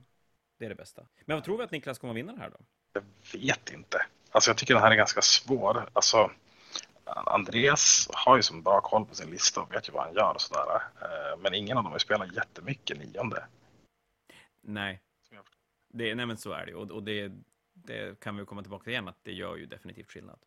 [0.58, 1.02] Det är det bästa.
[1.24, 2.58] Men vad tror vi att Niklas kommer att vinna det här då?
[2.92, 4.06] Jag vet inte.
[4.30, 5.88] Alltså jag tycker den här är ganska svår.
[5.92, 6.30] Alltså,
[7.06, 10.34] Andreas har ju som bra koll på sin lista och vet ju vad han gör
[10.34, 10.82] och sådär.
[11.02, 13.44] Eh, men ingen av dem har spelat jättemycket nionde.
[14.60, 15.00] Nej,
[15.88, 17.32] det, nej men så är det och, och det,
[17.72, 20.38] det kan vi komma tillbaka till igen att det gör ju definitivt skillnad.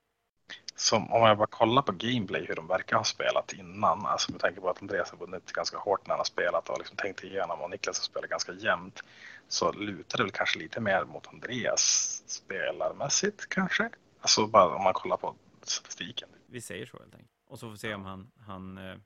[0.75, 4.05] Som om jag bara kollar på gameplay hur de verkar ha spelat innan.
[4.05, 6.77] Alltså med tanke på att Andreas har vunnit ganska hårt när han har spelat och
[6.77, 9.03] liksom tänkt igenom och Niklas har spelat ganska jämnt.
[9.47, 13.89] Så lutar det väl kanske lite mer mot Andreas spelarmässigt kanske.
[14.21, 15.35] Alltså bara om man kollar på
[15.65, 16.29] statistiken.
[16.45, 17.31] Vi säger så helt enkelt.
[17.45, 18.97] Och så får vi se om han, han, eh,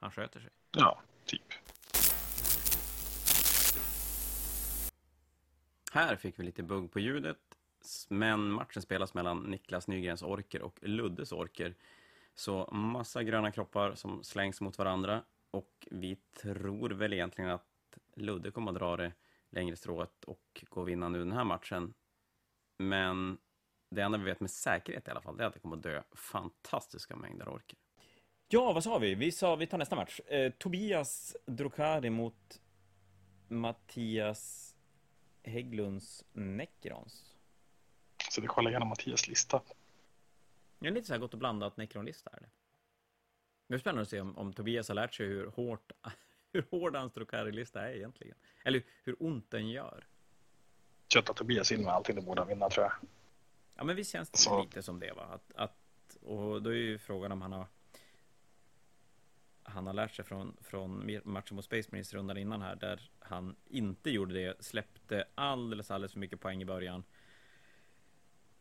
[0.00, 0.50] han sköter sig.
[0.70, 1.52] Ja, typ.
[5.92, 7.58] Här fick vi lite bugg på ljudet,
[8.08, 11.74] men matchen spelas mellan Niklas Nygrens orker och Luddes orker.
[12.34, 18.50] Så massa gröna kroppar som slängs mot varandra och vi tror väl egentligen att Ludde
[18.50, 19.12] kommer att dra det
[19.50, 21.94] längre strået och gå och vinna nu den här matchen.
[22.78, 23.38] Men
[23.94, 25.82] det enda vi vet med säkerhet i alla fall, det är att det kommer att
[25.82, 27.78] dö fantastiska mängder orker.
[28.48, 29.14] Ja, vad sa vi?
[29.14, 30.20] Vi sa vi tar nästa match.
[30.20, 32.60] Eh, Tobias Drokari mot
[33.48, 34.74] Mattias
[35.42, 37.36] Hägglunds Necrons.
[38.30, 39.62] Så vi kollar igenom Mattias lista.
[40.78, 42.30] Det är lite så här gott och blandat Necron-lista.
[42.30, 42.50] Är det.
[43.68, 45.92] det är spännande att se om, om Tobias har lärt sig hur hårt
[46.52, 48.36] hur hård hans Drokari-lista är egentligen.
[48.64, 50.06] Eller hur ont den gör.
[51.12, 52.92] Köttar Tobias in med allting det borde vinna tror jag.
[53.74, 54.62] Ja, men visst känns det så.
[54.62, 55.22] lite som det va?
[55.22, 57.66] Att, att, och då är ju frågan om han har
[59.62, 63.56] han har lärt sig från, från matchen mot Space Marines rundan innan här, där han
[63.66, 67.04] inte gjorde det, släppte alldeles, alldeles för mycket poäng i början.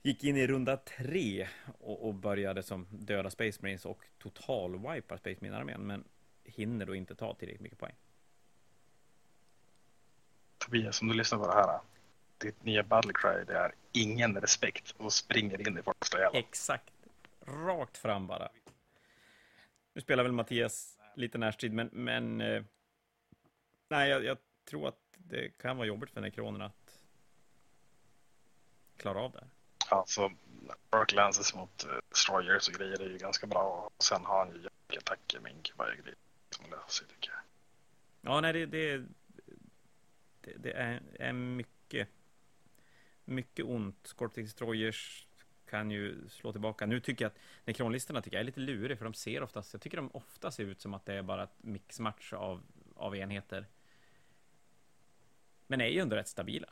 [0.03, 1.47] Gick in i runda tre
[1.79, 6.03] och, och började som döda Space Marines och total-wipar Space Marine-armén, men
[6.43, 7.95] hinner då inte ta tillräckligt mycket poäng.
[10.57, 11.79] Tobias, om du lyssnar på det här.
[12.41, 16.39] Ditt nya battle cry, det är ingen respekt och springer in i folks stojala.
[16.39, 16.91] Exakt.
[17.39, 18.49] Rakt fram bara.
[19.93, 22.63] Nu spelar väl Mattias lite närstrid, men, men eh,
[23.89, 24.37] nej, jag, jag,
[24.69, 26.99] tror att det kan vara jobbigt för nekronerna att
[28.97, 29.47] klara av det.
[29.89, 30.31] Alltså,
[30.89, 33.91] Dark Lances mot uh, Destroyers och grejer är ju ganska bra.
[33.95, 36.15] Och sen har han ju attacker med Incubator grejer
[36.49, 37.41] som löser tycker jag.
[38.21, 38.97] Ja, nej, det, det,
[40.41, 42.09] det, det är, är mycket,
[43.25, 44.07] mycket ont.
[44.07, 45.27] Scorptic Destroyers
[45.71, 46.85] kan ju slå tillbaka.
[46.85, 49.81] Nu tycker jag att nekronlistorna tycker jag är lite lurig för de ser oftast, jag
[49.81, 52.61] tycker de ofta ser ut som att det är bara ett mixmatch av,
[52.95, 53.67] av enheter.
[55.67, 56.67] Men är ju ändå rätt stabila.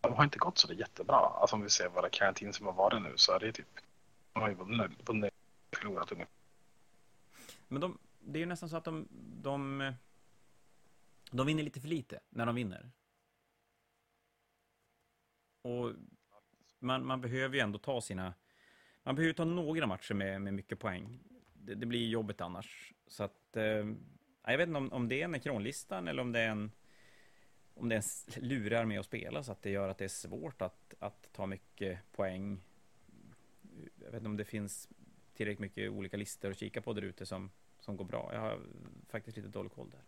[0.00, 1.16] De har inte gått så det jättebra.
[1.16, 3.66] Alltså om vi ser våra karantin som har varit nu så är det typ,
[4.32, 5.34] de har ju vunnit
[5.72, 6.34] förlorat ungefär.
[7.68, 9.08] Men de, det är ju nästan så att de,
[9.42, 9.92] de,
[11.30, 12.90] de vinner lite för lite när de vinner.
[15.66, 15.92] Och
[16.78, 18.34] man, man behöver ju ändå ta sina...
[19.02, 21.18] Man behöver ta några matcher med, med mycket poäng.
[21.54, 22.92] Det, det blir jobbigt annars.
[23.06, 23.56] Så att...
[23.56, 23.86] Eh,
[24.46, 26.72] jag vet inte om, om det är en kronlistan eller om det är en...
[27.74, 30.08] Om det är en lurar med att spela så att det gör att det är
[30.08, 32.60] svårt att, att ta mycket poäng.
[33.96, 34.88] Jag vet inte om det finns
[35.34, 37.50] tillräckligt mycket olika listor att kika på där ute som,
[37.80, 38.30] som går bra.
[38.32, 38.60] Jag har
[39.08, 40.04] faktiskt lite dålig koll där.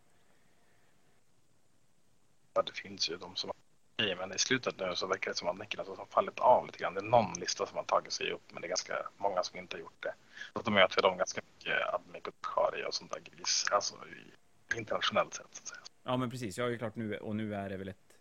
[2.54, 3.50] Ja, det finns ju de som
[3.98, 6.78] okej, men i slutet nu så verkar det som att Niklas har fallit av lite
[6.78, 6.94] grann.
[6.94, 9.58] Det är någon lista som har tagit sig upp, men det är ganska många som
[9.58, 10.14] inte har gjort det.
[10.52, 15.34] Så de möter de ganska mycket admin och och sånt där gris, alltså i, internationellt
[15.34, 15.54] sett.
[15.54, 15.80] Så att säga.
[16.02, 16.58] Ja, men precis.
[16.58, 18.18] Ja, det är klart nu, och nu är det väl ett...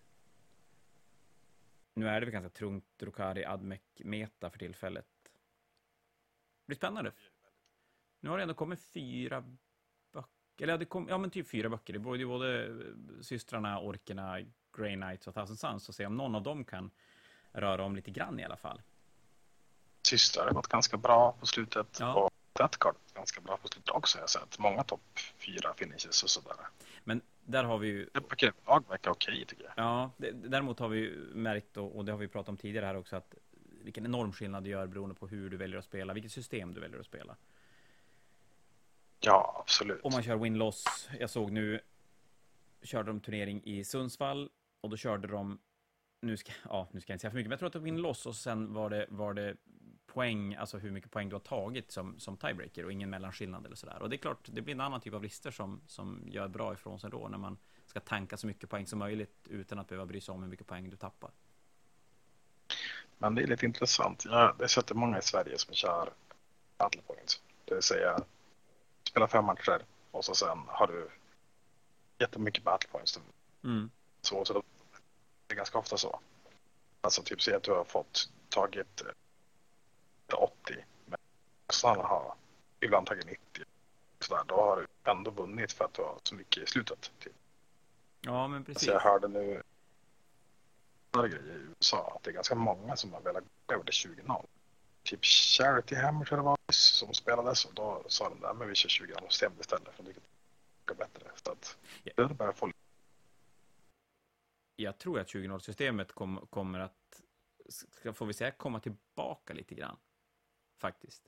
[1.94, 5.08] Nu är det väl ganska trångt Drukari Admec-meta för tillfället.
[5.24, 7.12] Det blir spännande.
[8.20, 9.42] Nu har det ändå kommit fyra
[10.12, 11.94] böcker, eller ja, det kom, ja men typ fyra böcker.
[11.94, 12.78] Det är både, både
[13.22, 14.40] systrarna, orkerna,
[14.78, 16.92] Grey Knights och Thousand Suns och se om någon av dem kan
[17.52, 18.82] röra om lite grann i alla fall.
[20.08, 22.14] Systrar har gått ganska bra på slutet ja.
[22.14, 24.18] och Deathcard ganska bra på slutet också.
[24.18, 26.56] Jag har sett många topp fyra finishes och sådär.
[27.04, 28.10] Men där har vi ju...
[28.68, 29.74] Lag verkar okej tycker jag.
[29.76, 32.86] Ja, det, däremot har vi ju märkt och, och det har vi pratat om tidigare
[32.86, 33.36] här också att
[33.82, 36.82] vilken enorm skillnad det gör beroende på hur du väljer att spela, vilket system du
[36.82, 37.36] väljer att spela.
[39.20, 40.02] Ja, absolut.
[40.04, 41.82] Om man kör win-loss, jag såg nu,
[42.82, 44.50] körde de turnering i Sundsvall
[44.88, 45.60] och då körde de,
[46.22, 47.80] nu ska, ja, nu ska jag inte säga för mycket, men jag tror att det
[47.80, 49.56] var in loss och sen var det, var det
[50.06, 53.76] poäng, alltså hur mycket poäng du har tagit som, som tiebreaker och ingen mellanskillnad eller
[53.76, 54.02] sådär.
[54.02, 56.74] Och det är klart, det blir en annan typ av lister som, som gör bra
[56.74, 60.06] ifrån sig då, när man ska tanka så mycket poäng som möjligt utan att behöva
[60.06, 61.32] bry sig om hur mycket poäng du tappar.
[63.18, 64.26] Men det är lite intressant.
[64.26, 66.10] Jag har sett många i Sverige som kör
[66.78, 67.42] battle points.
[67.66, 68.20] Det vill säga,
[69.04, 69.82] spela fem matcher
[70.12, 71.10] och så sen har du
[72.18, 73.20] jättemycket battle points.
[73.64, 73.90] Mm.
[74.22, 74.64] Så, så
[75.48, 76.20] det är ganska ofta så.
[77.02, 81.20] Alltså typ säg att du har fått tagit eh, 80 men
[81.68, 82.36] motståndarna har
[82.80, 83.40] ibland tagit 90.
[84.20, 87.12] Sådär, då har du ändå vunnit för att du har så mycket i slutet.
[87.20, 87.34] Typ.
[88.22, 88.88] Ja, men Så precis.
[88.88, 89.64] jag hörde nu
[91.12, 94.10] andra grejer i USA att det är ganska många som har velat gå över till
[94.16, 94.46] 20-0.
[95.04, 98.68] Typ Charity Hammer tror jag det var som spelades och då sa de där men
[98.70, 100.12] vi kör 20-0 systemet istället för det
[100.92, 101.32] är bättre.
[101.44, 102.28] Så att Ja.
[102.28, 102.72] det börjar få
[104.80, 107.22] Jag tror att 20-0-systemet kom, kommer att,
[107.70, 109.98] ska, får vi säga, komma tillbaka lite grann.
[110.78, 111.24] Faktiskt.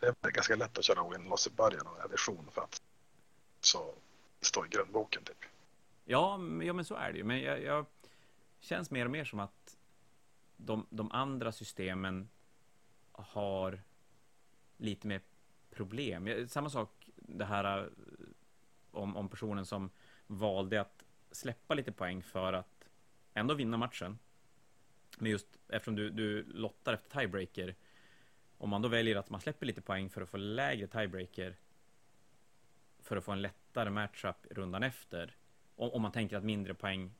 [0.00, 2.82] det är ganska lätt att köra win-loss i början av en edition för att
[3.60, 3.94] så
[4.40, 5.44] står i grundboken typ.
[6.04, 7.24] Ja, men- ja men så är det ju.
[7.24, 7.86] Men jag, jag
[8.60, 9.76] känns mer och mer som att
[10.56, 12.28] de, de andra systemen
[13.12, 13.80] har
[14.76, 15.20] lite mer
[15.70, 16.48] problem.
[16.48, 17.86] Samma sak det här eh,
[18.90, 19.90] om, om personen som
[20.26, 21.01] valde att
[21.32, 22.88] släppa lite poäng för att
[23.34, 24.18] ändå vinna matchen.
[25.18, 27.74] Men just eftersom du, du lottar efter tiebreaker.
[28.58, 31.56] Om man då väljer att man släpper lite poäng för att få lägre tiebreaker.
[32.98, 35.36] För att få en lättare matchup rundan efter.
[35.76, 37.14] Om, om man tänker att mindre poäng.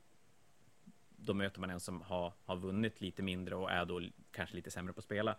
[1.09, 4.01] Då möter man en som har, har vunnit lite mindre och är då
[4.31, 5.37] kanske lite sämre på att spela.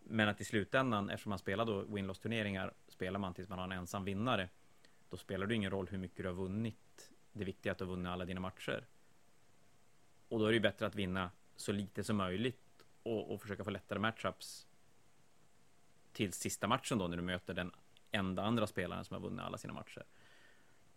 [0.00, 3.64] Men att i slutändan, eftersom man spelar då win-loss turneringar, spelar man tills man har
[3.64, 4.48] en ensam vinnare.
[5.10, 6.83] Då spelar det ingen roll hur mycket du har vunnit.
[7.34, 8.86] Det viktiga är att du har vunnit alla dina matcher.
[10.28, 13.64] Och då är det ju bättre att vinna så lite som möjligt och, och försöka
[13.64, 14.66] få lättare matchups
[16.12, 17.72] till sista matchen då när du möter den
[18.10, 20.04] enda andra spelaren som har vunnit alla sina matcher.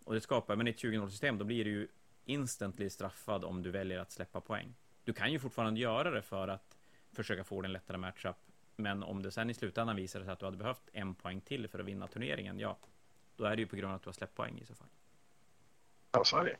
[0.04, 1.88] Och det skapar, men i ett 20-0 system då blir du ju
[2.24, 4.74] instantly straffad om du väljer att släppa poäng.
[5.04, 6.78] Du kan ju fortfarande göra det för att
[7.12, 8.36] försöka få den lättare matchup.
[8.76, 11.68] Men om det sen i slutändan visar sig att du hade behövt en poäng till
[11.68, 12.78] för att vinna turneringen, ja,
[13.36, 14.88] då är det ju på grund av att du har släppt poäng i så fall.
[16.12, 16.56] Ja, så är det.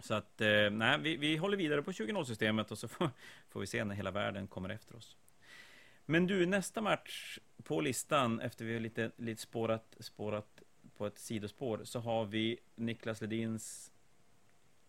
[0.00, 3.10] Så att, eh, nej, vi, vi håller vidare på 20-0-systemet och så får,
[3.50, 5.16] får vi se när hela världen kommer efter oss.
[6.06, 10.62] Men du, nästa match på listan, efter vi har lite, lite spårat, spårat
[10.96, 13.92] på ett sidospår, så har vi Niklas Ledins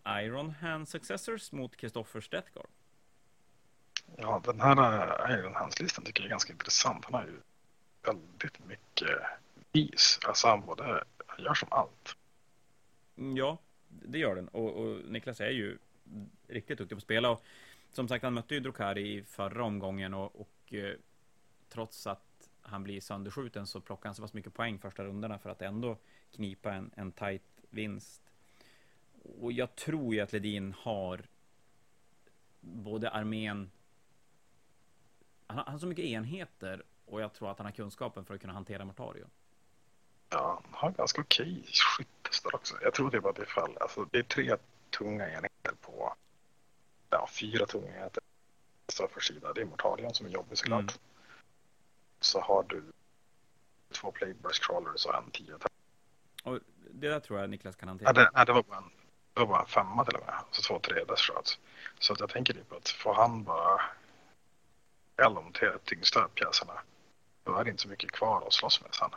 [0.08, 2.68] Iron Hand Successors mot Kristoffer Stettgard.
[4.16, 7.06] Ja, den här Iron Hands-listan tycker jag är ganska intressant.
[7.06, 7.40] Han har ju
[8.04, 9.10] väldigt mycket
[9.72, 10.20] vis.
[10.28, 12.16] Alltså han både, han gör som allt.
[13.18, 13.58] Mm, Ja,
[14.06, 14.48] det gör den.
[14.48, 15.78] Och, och Niklas är ju
[16.48, 17.30] riktigt duktig på att spela.
[17.30, 17.44] Och
[17.92, 20.96] som sagt, han mötte ju Drukari i förra omgången och, och eh,
[21.70, 25.50] trots att han blir sönderskjuten så plockar han så pass mycket poäng första rundorna för
[25.50, 25.98] att ändå
[26.32, 28.22] knipa en, en tight vinst.
[29.42, 31.22] Och jag tror ju att Ledin har
[32.60, 33.72] både armén
[35.48, 38.36] han har, han har så mycket enheter och jag tror att han har kunskapen för
[38.36, 39.26] att kunna hantera Mortario.
[40.30, 42.76] Ja, han har ganska okej skyttestar också.
[42.82, 44.58] Jag tror typ det är fall, alltså det är tre
[44.90, 46.16] tunga enheter på,
[47.10, 48.22] ja fyra tunga enheter
[49.00, 49.54] på för sida.
[49.54, 50.80] Det är Mortalion som är jobbig såklart.
[50.80, 50.94] Mm.
[52.20, 52.84] Så har du
[53.92, 55.54] två Plagueburst crawlers och en 10
[56.44, 56.60] Och
[56.92, 58.10] det där tror jag Niklas kan hantera.
[58.10, 58.92] Ja, det, nej, det, var bara en,
[59.34, 60.36] det var bara en femma till och med.
[60.52, 61.60] Så två, tre shots.
[62.00, 63.82] Så att jag tänker typ att får han bara
[65.18, 66.82] el de tre tyngsta pjäserna
[67.48, 69.10] då är det inte så mycket kvar att slåss med sen.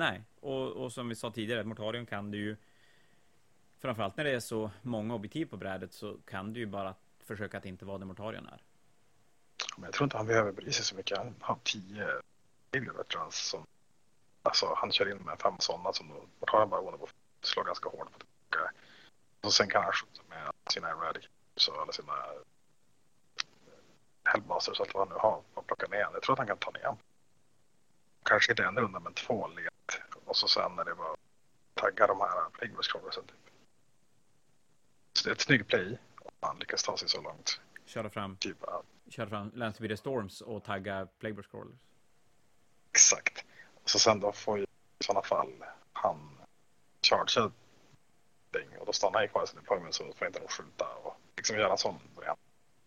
[0.00, 2.56] Nej, och, och som vi sa tidigare, Mortarion kan du ju
[3.78, 7.58] Framförallt när det är så många objektiv på brädet så kan du ju bara försöka
[7.58, 8.62] att inte vara där Mortarion är.
[9.76, 11.18] Men jag tror inte han behöver bry sig så mycket.
[11.18, 12.08] Han har tio
[12.76, 12.94] Alien
[13.30, 13.66] som
[14.42, 16.06] alltså han kör in med fem sådana som
[16.40, 18.72] Mortarion bara vunnit på att slå ganska hårt på tillbaka.
[19.40, 22.14] Och sen kan han skjuta med sina Eradicators eller sina
[24.24, 25.98] Hellmasters allt vad han nu har och plocka ner.
[26.12, 26.96] Jag tror att han kan ta ner.
[28.22, 29.70] Kanske inte en runda men två ledare.
[30.30, 31.16] Och så sen när det var
[31.74, 33.50] tagga de här Plagueburst-crawlersen typ.
[35.12, 37.60] Så det är ett snyggt play om han lyckas ta sig så långt.
[37.86, 41.80] Köra fram, Typ att köra fram Landspeeder Storms och tagga Plagueburst Crawlers.
[42.90, 43.44] Exakt.
[43.84, 46.38] Så sen då får ju i sådana fall han
[47.02, 47.50] chargea
[48.50, 51.20] ding och då stannar han kvar i sin deployment så får inte de skjuta och
[51.36, 52.40] liksom göra en sån variant.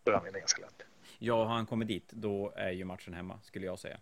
[0.04, 0.82] Då är ganska lätt.
[1.20, 4.00] Ja, har han kommit dit, då är ju matchen hemma, skulle jag säga.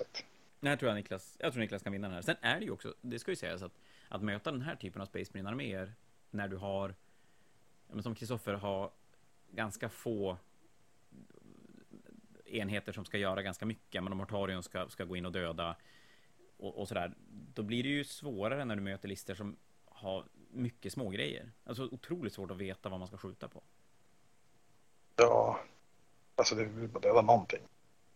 [0.00, 0.33] Nej,
[0.70, 2.22] jag tror jag Niklas, jag tror Niklas kan vinna den här.
[2.22, 3.72] Sen är det ju också, det ska ju sägas att,
[4.08, 5.94] att möta den här typen av Space Marine arméer
[6.30, 6.94] när du har,
[7.86, 8.90] men som Kristoffer har
[9.50, 10.38] ganska få
[12.44, 15.76] enheter som ska göra ganska mycket, men om Mortarion ska, ska gå in och döda
[16.56, 17.14] och, och sådär,
[17.54, 21.52] då blir det ju svårare när du möter lister som har mycket små grejer.
[21.64, 23.62] Alltså otroligt svårt att veta vad man ska skjuta på.
[25.16, 25.60] ja,
[26.34, 27.60] alltså det vill bara döda någonting.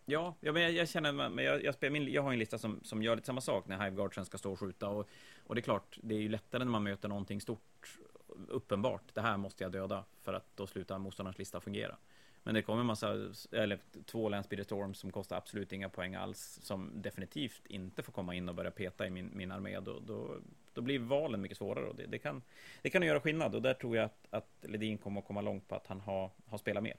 [0.09, 2.57] Ja, ja men jag, jag känner, men jag, jag, spelar min, jag har en lista
[2.57, 5.07] som, som gör lite samma sak när Hiveguardsen ska stå och skjuta och,
[5.43, 7.97] och det är klart, det är ju lättare när man möter någonting stort
[8.47, 11.97] uppenbart, det här måste jag döda för att då slutar motståndarens lista fungera.
[12.43, 16.59] Men det kommer en massa, eller två Landspeeder Storms som kostar absolut inga poäng alls,
[16.63, 19.79] som definitivt inte får komma in och börja peta i min, min armé.
[19.79, 20.37] Då, då,
[20.73, 22.41] då blir valen mycket svårare och det, det, kan,
[22.81, 25.67] det kan göra skillnad och där tror jag att, att Ledin kommer att komma långt
[25.67, 26.97] på att han har, har spelat mer.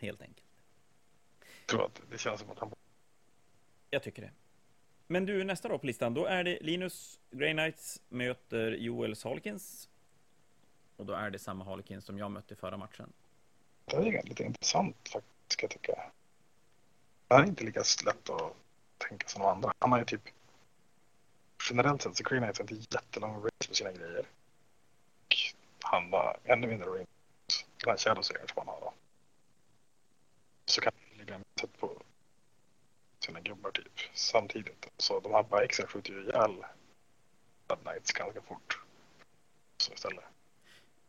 [0.00, 0.49] Helt enkelt.
[1.70, 2.72] Jag tror att det känns som att han...
[3.90, 4.30] Jag tycker det.
[5.06, 9.88] Men du, nästa då på listan, då är det Linus Grey Knights möter Joel Salkins.
[10.96, 13.12] Och då är det samma Harlequins som jag mötte i förra matchen.
[13.84, 15.92] Det är lite intressant faktiskt, ska jag tycka.
[17.28, 18.54] Det här är inte lika lätt att
[18.98, 19.72] tänka som de andra.
[19.78, 20.22] Han har ju typ...
[21.70, 24.26] Generellt sett så Grey Knights inte jättelång race på sina grejer.
[25.28, 25.36] Och
[25.80, 27.06] han har ännu mindre range.
[27.76, 28.94] Den här Shadow som han har då.
[30.66, 32.02] Så kan ligga med på
[33.18, 34.86] sina gubbar typ samtidigt.
[34.96, 36.64] Så de här bikesen skjuter ju ihjäl
[37.66, 38.80] Bad Knights ganska fort.
[39.76, 40.24] Så istället.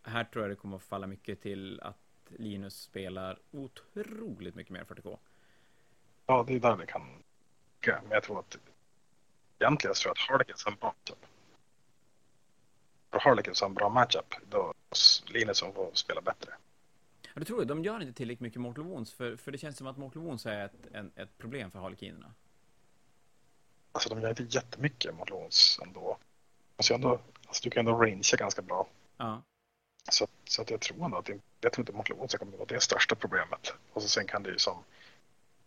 [0.03, 1.97] Här tror jag det kommer att falla mycket till att
[2.27, 5.17] Linus spelar otroligt mycket mer 40K.
[6.25, 7.23] Ja, det är där det kan
[7.85, 8.57] Men jag tror att
[9.59, 11.25] egentligen så tror jag att Harlequins har en bra matchup.
[13.11, 14.73] För Harlequins har en bra matchup, då
[15.25, 16.53] Linus som får spela bättre.
[17.33, 17.65] Ja, du tror det?
[17.65, 20.45] De gör inte tillräckligt mycket Mortal Wounds, för, för det känns som att Mortal Wounds
[20.45, 22.33] är ett, en, ett problem för Harlekinerna.
[23.91, 26.17] Alltså de gör inte jättemycket Mortal Wounds ändå.
[26.75, 28.87] Alltså, ändå, alltså du kan ändå rangea ganska bra.
[29.17, 29.41] Ja.
[30.11, 32.59] Så, så att jag tror ändå att det, jag tror inte Mortal Wounds kommer att
[32.59, 33.73] vara det största problemet.
[33.93, 34.83] Och så sen kan det ju som,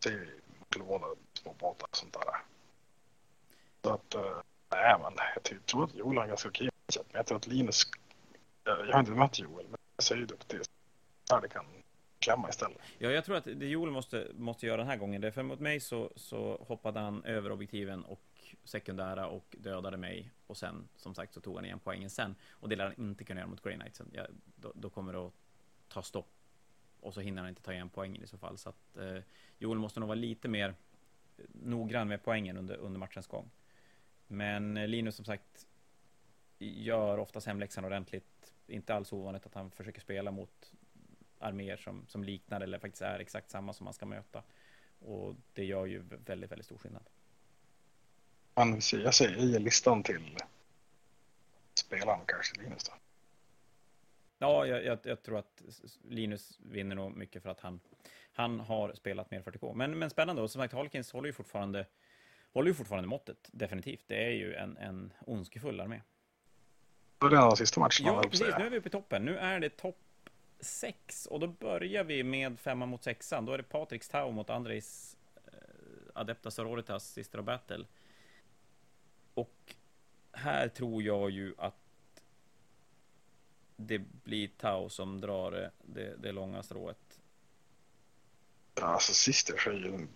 [0.04, 2.42] säg Mortal små båtar och sånt där.
[3.82, 4.40] Så att, äh,
[4.70, 7.82] nej men jag tror att Joel har en ganska okej men jag tror att Linus,
[8.64, 10.68] jag, jag har inte mött Joel, men jag säger det, det
[11.34, 11.64] där det kan
[12.18, 12.78] klämma istället.
[12.98, 15.60] Ja, jag tror att det Joel måste, måste göra den här gången, det för mot
[15.60, 18.20] mig så, så hoppade han över objektiven och
[18.64, 22.68] sekundära och dödade mig och sen som sagt så tog han igen poängen sen och
[22.68, 24.02] det lär han inte kunna göra mot Grey Knights.
[24.12, 24.26] Ja,
[24.56, 25.32] då, då, kommer det att
[25.88, 26.30] ta stopp
[27.00, 29.18] och så hinner han inte ta igen poängen i så fall så att eh,
[29.58, 30.74] Joel måste nog vara lite mer
[31.38, 33.50] eh, noggrann med poängen under, under matchens gång.
[34.26, 35.66] Men eh, Linus som sagt
[36.58, 38.54] gör oftast hemläxan ordentligt.
[38.66, 40.72] Inte alls ovanligt att han försöker spela mot
[41.44, 44.42] arméer som, som liknar eller faktiskt är exakt samma som man ska möta.
[44.98, 47.02] Och det gör ju väldigt, väldigt stor skillnad.
[48.54, 50.36] Men jag säger, jag ger listan till
[51.74, 52.92] spelaren kanske, Linus då.
[54.38, 55.62] Ja, jag, jag, jag, tror att
[56.08, 57.80] Linus vinner nog mycket för att han,
[58.32, 59.74] han har spelat mer 40K.
[59.74, 61.86] Men, men spännande, och som sagt, Halkins håller ju fortfarande,
[62.52, 64.04] håller ju fortfarande måttet, definitivt.
[64.06, 66.00] Det är ju en, en ondskefull armé.
[67.18, 68.06] Det är den sista matchen.
[68.06, 68.54] Ja, precis.
[68.58, 69.24] Nu är vi uppe i toppen.
[69.24, 69.98] Nu är det topp
[70.64, 73.44] 6 och då börjar vi med femma mot sexan.
[73.44, 75.52] Då är det Patriks Tau mot Andrejs eh,
[76.14, 77.86] Adeptas Sororitas Sister of Battle.
[79.34, 79.74] Och
[80.32, 81.74] här tror jag ju att
[83.76, 87.20] det blir Tau som drar det, det, det långa strået.
[88.80, 90.06] Alltså Sisters är ju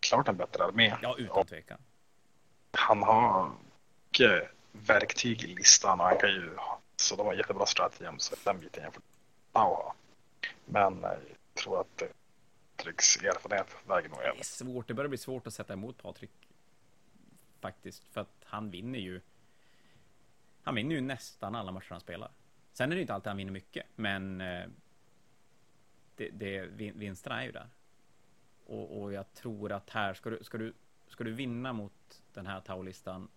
[0.00, 0.96] klart en bättre armé.
[1.02, 1.78] Ja, utan tvekan.
[2.70, 3.52] Han har
[4.10, 6.56] mycket verktyg i listan och han kan ju,
[6.96, 9.02] så de har jättebra strategi så den biten jämfört
[9.52, 9.94] Ja,
[10.64, 11.18] Men jag
[11.54, 12.02] tror att
[12.76, 14.34] Patriks erfarenhet väger nog över.
[14.34, 16.30] Det är svårt, det börjar bli svårt att sätta emot Patrik
[17.60, 18.04] faktiskt.
[18.04, 19.20] För att han vinner ju.
[20.62, 22.30] Han vinner ju nästan alla matcher han spelar.
[22.72, 24.40] Sen är det inte alltid han vinner mycket, men.
[24.40, 24.66] Eh,
[26.16, 27.68] det, det, vinsterna är ju där.
[28.66, 30.72] Och, och jag tror att här ska du, ska du,
[31.08, 33.28] ska du vinna mot den här Tau-listan.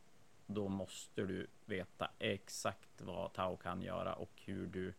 [0.45, 4.93] Då måste du veta exakt vad Tau kan göra och hur du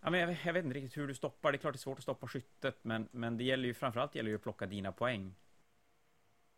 [0.00, 1.52] Ja, men jag, jag, vet inte riktigt hur du stoppar.
[1.52, 4.14] Det är klart det är svårt att stoppa skyttet, men, men det gäller ju framförallt
[4.14, 5.34] gäller ju att plocka dina poäng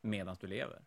[0.00, 0.82] medan du lever.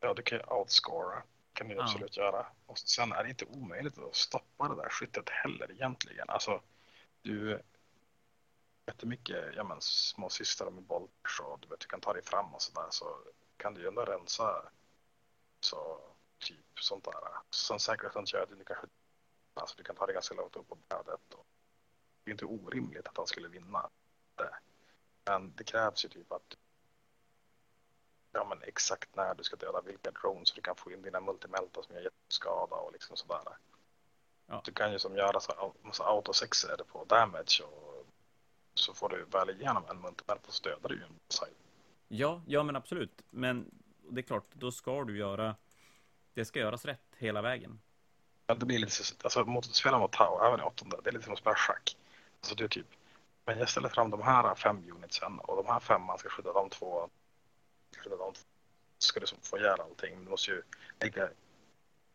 [0.00, 1.22] Ja, du kan ju outscora.
[1.52, 1.82] kan du ja.
[1.82, 2.46] absolut göra.
[2.66, 6.28] Och sen är det inte omöjligt att stoppa det där skyttet heller egentligen.
[6.28, 6.60] Alltså,
[7.22, 7.60] du
[8.86, 12.54] jättemycket ja, men, små systrar med bollar så du vet, du kan ta dig fram
[12.54, 13.18] och sådär så
[13.56, 14.62] kan du ju ändå rensa
[15.60, 16.00] så
[16.38, 17.14] typ sånt där.
[17.50, 18.86] Sen säkerheten gör att du kanske
[19.54, 21.34] alltså, du kan ta dig ganska långt upp på brädet.
[21.34, 21.46] Och
[22.24, 23.90] det är inte orimligt att han skulle vinna
[24.34, 24.54] det.
[25.24, 26.56] Men det krävs ju typ att
[28.32, 31.20] ja, men exakt när du ska döda vilka drones så du kan få in dina
[31.20, 33.56] multimelta som gör jätteskada och liksom sådär.
[34.46, 34.62] Ja.
[34.64, 38.06] Du kan ju som göra så massa autosexer på damage och
[38.74, 41.54] så får du väl igenom en multimelta så dödar du ju en side.
[42.08, 43.22] Ja, ja men absolut.
[43.30, 43.70] Men
[44.10, 45.56] det är klart, då ska du göra
[46.34, 47.80] det ska göras rätt hela vägen.
[48.54, 51.24] Det blir lite så, alltså mot, spela mot Tau, även i åttonde, det är lite
[51.24, 51.96] som att spela schack.
[52.40, 52.86] Alltså är typ,
[53.44, 56.52] men jag ställer fram de här fem unitsen och de här fem man ska skydda
[56.52, 57.10] de två
[58.04, 58.34] de
[58.98, 60.14] ska liksom få ihjäl allting.
[60.14, 60.62] Men du måste ju
[61.00, 61.28] lägga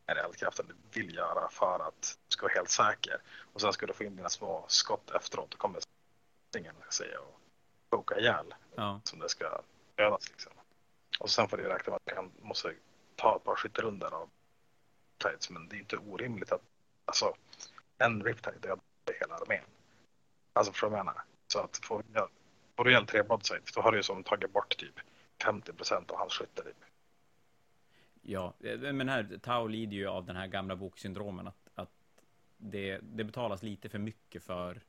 [0.05, 3.21] är eldkraften du vill göra för att du ska vara helt säker.
[3.53, 5.51] Och sen ska du få in dina små skott efteråt.
[5.51, 5.81] Då kommer
[6.57, 7.39] ingen säga och
[7.89, 9.01] koka ihjäl Ja.
[9.03, 9.61] som det ska
[9.95, 10.29] dödas.
[10.29, 10.51] Liksom.
[11.19, 12.73] Och sen får du räkna med att man måste
[13.15, 14.29] ta ett par skytterundor av
[15.17, 15.49] Riptides.
[15.49, 16.61] Men det är inte orimligt att
[17.05, 17.33] alltså,
[17.97, 18.79] en Riptide dödar
[19.19, 19.63] hela armén.
[20.53, 21.23] Alltså från du menar?
[21.47, 22.29] Så att får, ja,
[22.75, 24.99] får du ihjäl tre Broadsides då har du ju som tagit bort typ
[25.43, 26.63] 50 procent av hans skytte.
[26.63, 26.77] Typ.
[28.21, 31.91] Ja, eh, men här, Tau lider ju av den här gamla boksyndromen att, att
[32.57, 34.81] det, det betalas lite för mycket för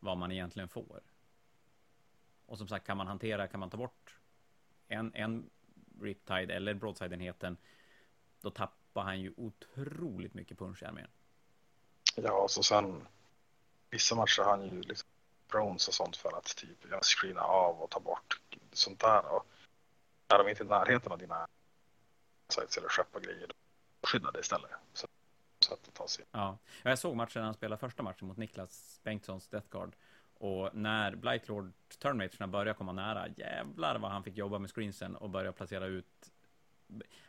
[0.00, 1.00] vad man egentligen får.
[2.46, 4.18] Och som sagt, kan man hantera, kan man ta bort
[4.88, 5.50] en, en
[6.00, 7.56] Riptide eller Broadside-enheten,
[8.40, 8.50] då
[8.98, 11.08] tappar han ju otroligt mycket punch i armén.
[12.16, 13.06] Ja, och så sen
[13.90, 15.08] vissa matcher har han ju liksom
[15.48, 18.40] brons och sånt för att typ screena av och ta bort
[18.72, 19.24] sånt där.
[19.32, 19.46] Och
[20.28, 21.46] är de inte i närheten av dina
[22.48, 23.50] sites eller skepp och grejer,
[24.02, 24.70] skydda det istället.
[24.92, 25.06] Så,
[25.60, 26.24] så att tar sig.
[26.32, 29.96] Ja, jag såg matchen när han spelade första matchen mot Niklas Bengtssons Death Guard.
[30.40, 35.30] Och när Blightlord Turnmaterna började komma nära, jävlar vad han fick jobba med screensen och
[35.30, 36.32] börja placera ut.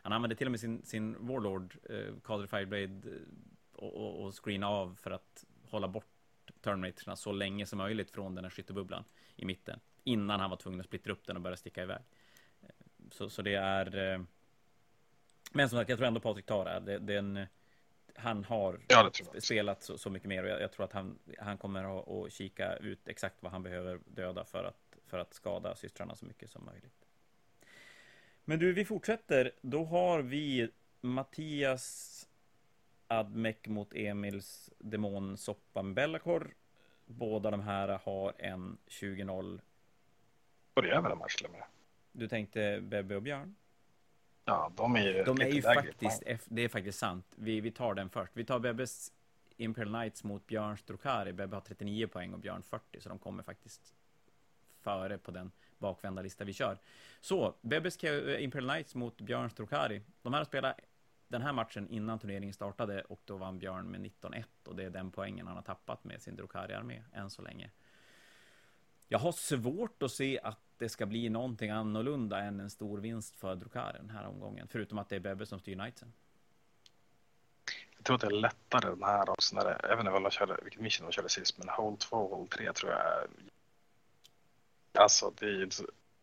[0.02, 3.20] Han använde till och med sin, sin Warlord, eh, Calder Fireblade, eh,
[3.72, 6.06] och, och, och screena av för att hålla bort
[6.60, 9.04] Turnmaterna så länge som möjligt från den här skyttebubblan
[9.36, 9.80] i mitten.
[10.04, 12.02] Innan han var tvungen att splittra upp den och börja sticka iväg.
[12.62, 12.68] Eh,
[13.10, 14.12] Så, så det är...
[14.14, 14.22] eh,
[15.52, 16.80] Men som sagt, jag tror ändå Patrik tar det.
[16.80, 16.98] det.
[16.98, 17.46] det en,
[18.14, 21.58] han har Ja, spelat så, så mycket mer och jag, jag tror att han, han
[21.58, 25.74] kommer att, att kika ut exakt vad han behöver döda för att, för att skada
[25.74, 26.99] systrarna så mycket som möjligt.
[28.44, 29.52] Men du, vi fortsätter.
[29.60, 30.70] Då har vi
[31.00, 32.28] Mattias
[33.06, 36.54] Admek mot Emils demon Soppan Bellacor.
[37.06, 39.60] Båda de här har en 20-0.
[40.74, 41.62] Och det är väl en match till och med.
[42.12, 43.54] Du tänkte Bebbe och Björn?
[44.44, 47.26] Ja, de är ju De är ju faktiskt, det är faktiskt sant.
[47.36, 48.32] Vi, vi tar den först.
[48.34, 49.12] Vi tar Bebbes
[49.56, 51.32] Imperial Knights mot Björns Drukari.
[51.32, 53.94] Bebbe har 39 poäng och Björn 40, så de kommer faktiskt
[54.80, 56.78] före på den bakvända lista vi kör.
[57.20, 60.02] Så, Bebbes eh, Imperial Knights mot Björns Strokari.
[60.22, 60.80] De här har spelat
[61.28, 64.90] den här matchen innan turneringen startade och då vann Björn med 19-1 och det är
[64.90, 67.70] den poängen han har tappat med sin Drukari-armé än så länge.
[69.08, 73.36] Jag har svårt att se att det ska bli någonting annorlunda än en stor vinst
[73.36, 74.68] för Drukari den här omgången.
[74.68, 76.12] Förutom att det är Bebbe som styr Knightsen.
[77.96, 79.56] Jag tror att det är lättare den här också.
[79.56, 82.36] När det, jag vet inte körde, vilket mission de körde sist, men hole 2 och
[82.36, 83.28] Hole 3 tror jag.
[84.92, 85.70] Alltså, det är ju...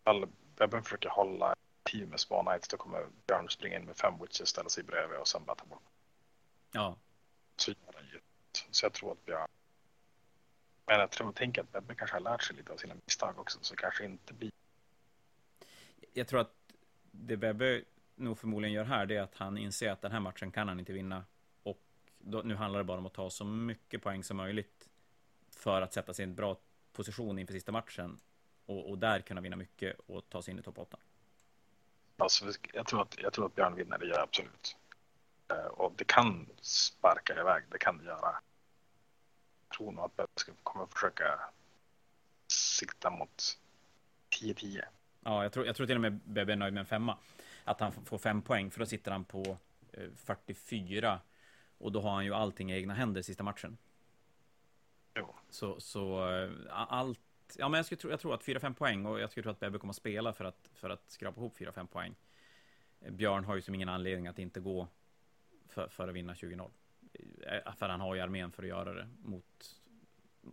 [0.03, 4.13] all- Bebben försöker hålla team med små knights, då kommer Björn springa in med fem
[4.21, 5.83] witches, ställa sig bredvid och sen bara ta bort.
[6.71, 6.97] Ja,
[7.57, 8.19] Så gör han ju.
[8.71, 9.47] Så jag tror att Björn...
[10.85, 13.59] Men jag tror, tänker att Bebbe kanske har lärt sig lite av sina misstag också,
[13.61, 14.51] så kanske inte blir...
[16.13, 16.53] jag tror att
[17.11, 17.83] det Bebbe
[18.15, 20.79] nog förmodligen gör här, det är att han inser att den här matchen kan han
[20.79, 21.25] inte vinna.
[21.63, 21.79] Och
[22.17, 24.89] då, nu handlar det bara om att ta så mycket poäng som möjligt
[25.51, 26.57] för att sätta sig i en bra
[26.93, 28.19] position inför sista matchen.
[28.67, 30.97] Och, och där kunna vinna mycket och ta sig in i topp 8.
[32.17, 34.75] Alltså, jag, tror att, jag tror att Björn vinner, det absolut.
[35.47, 38.41] Eh, Och det kan sparka iväg, det kan det göra.
[39.69, 41.39] Jag tror nog att ska kommer försöka
[42.47, 43.57] sikta mot
[44.41, 44.81] 10-10.
[45.23, 47.17] Ja, jag tror, jag tror till och med Bebbe är nöjd med en femma.
[47.63, 49.57] Att han får fem poäng, för då sitter han på
[49.91, 51.19] eh, 44.
[51.77, 53.77] Och då har han ju allting i egna händer sista matchen.
[55.15, 55.35] Jo.
[55.49, 56.51] Så, så eh,
[57.57, 59.59] Ja, men jag, skulle tro, jag tror att 4-5 poäng och jag skulle tro att
[59.59, 62.15] Bebbe kommer att spela för att, för att skrapa ihop 4-5 poäng.
[63.01, 64.87] Eh, Björn har ju som ingen anledning att inte gå
[65.69, 66.69] för, för att vinna 20-0.
[67.47, 69.75] Eh, För han har ju armén för att göra det mot...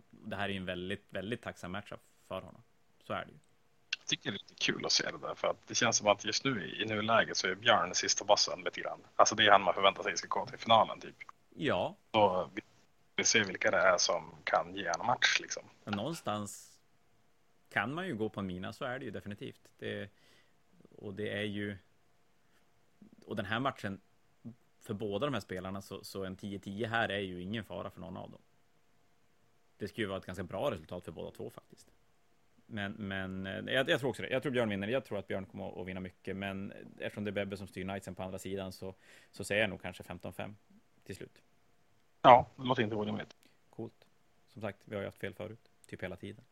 [0.09, 2.63] Det här är ju en väldigt, väldigt tacksam matchup för honom.
[3.03, 3.37] Så är det ju.
[3.99, 6.07] Jag tycker det är lite kul att se det där, för att det känns som
[6.07, 8.99] att just nu i nuläget så är Björn sista bossen lite grann.
[9.15, 11.15] Alltså det är han man förväntar sig ska gå till finalen typ.
[11.55, 12.61] Ja, Så vi,
[13.15, 15.63] vi ser vilka det är som kan ge en match liksom.
[15.83, 16.74] Men någonstans
[17.75, 19.69] kan man ju gå på en mina, så är det ju definitivt.
[19.77, 20.09] Det,
[20.91, 21.77] och det är ju...
[23.25, 24.01] Och den här matchen,
[24.79, 28.01] för båda de här spelarna, så, så en 10-10 här är ju ingen fara för
[28.01, 28.41] någon av dem.
[29.77, 31.91] Det skulle ju vara ett ganska bra resultat för båda två faktiskt.
[32.65, 34.29] Men, men eh, jag, jag tror också det.
[34.29, 34.87] Jag tror Björn vinner.
[34.87, 36.35] Jag tror att Björn kommer att vinna mycket.
[36.35, 38.95] Men eftersom det är Bebbe som styr Knightsen på andra sidan så,
[39.31, 40.53] så säger jag nog kanske 15-5
[41.03, 41.41] till slut.
[42.21, 43.35] Ja, det låter inte orimligt.
[43.69, 44.07] Coolt.
[44.47, 45.71] Som sagt, vi har ju haft fel förut.
[45.87, 46.45] Typ hela tiden.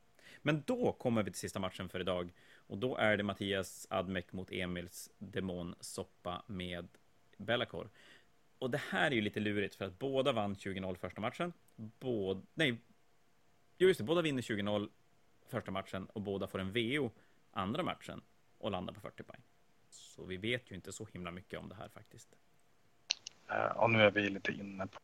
[0.45, 2.33] Men då kommer vi till sista matchen för idag.
[2.55, 6.87] Och då är det Mattias Admek mot Emils demonsoppa med
[7.37, 7.89] Bellacor.
[8.59, 11.53] Och det här är ju lite lurigt för att båda vann 20-0 första matchen.
[11.75, 12.77] Båda, nej,
[13.77, 14.89] jo just det, båda vinner 20-0
[15.47, 17.11] första matchen och båda får en VO
[17.51, 18.21] andra matchen
[18.57, 19.41] och landar på 40 poäng.
[19.89, 22.35] Så vi vet ju inte så himla mycket om det här faktiskt.
[23.49, 24.99] Eh, och nu är vi lite inne på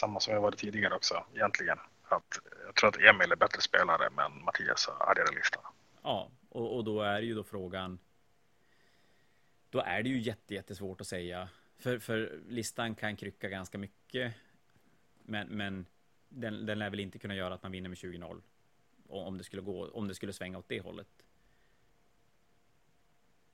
[0.00, 1.78] samma som jag varit tidigare också egentligen.
[2.08, 5.60] Att jag tror att Emil är bättre spelare men Mattias har argare lista.
[6.02, 7.98] Ja, och, och då är ju då frågan.
[9.70, 11.48] Då är det ju jätte, jättesvårt att säga.
[11.78, 14.34] För, för listan kan krycka ganska mycket.
[15.22, 15.86] Men, men
[16.28, 18.42] den, den lär väl inte kunna göra att man vinner med 20-0.
[19.08, 21.08] Om det skulle gå, om det skulle svänga åt det hållet.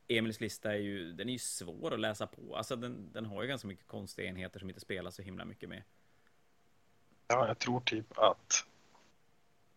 [0.09, 2.57] Emils lista är ju, den är ju svår att läsa på.
[2.57, 5.69] Alltså den, den har ju ganska mycket konstiga enheter som inte spelar så himla mycket
[5.69, 5.83] med.
[7.35, 8.65] Ja, jag tror typ att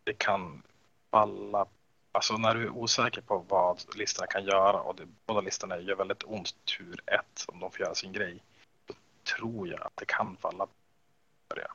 [0.03, 0.64] det kan
[1.12, 1.66] falla.
[2.12, 5.95] Alltså när du är osäker på vad listorna kan göra och det, båda listorna gör
[5.95, 8.43] väldigt ont tur ett om de får göra sin grej.
[8.86, 8.93] Då
[9.24, 10.68] tror jag att det kan falla
[11.47, 11.68] på det.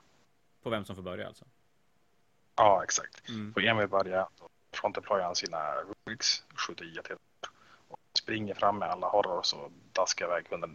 [0.62, 1.44] På vem som får börja alltså?
[2.56, 3.28] Ja, exakt.
[3.28, 3.54] Mm.
[3.54, 7.16] Får Emil börja, då frontdeployar han sina Rubiks, skjuter jätte
[7.88, 10.68] och springer fram med alla horrors och daskar iväg hundra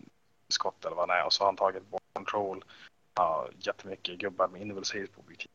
[0.49, 1.26] skott eller vad det är.
[1.26, 2.64] Och så har han tagit bort control,
[3.18, 5.51] har jättemycket gubbar med invulsiv på objektiv.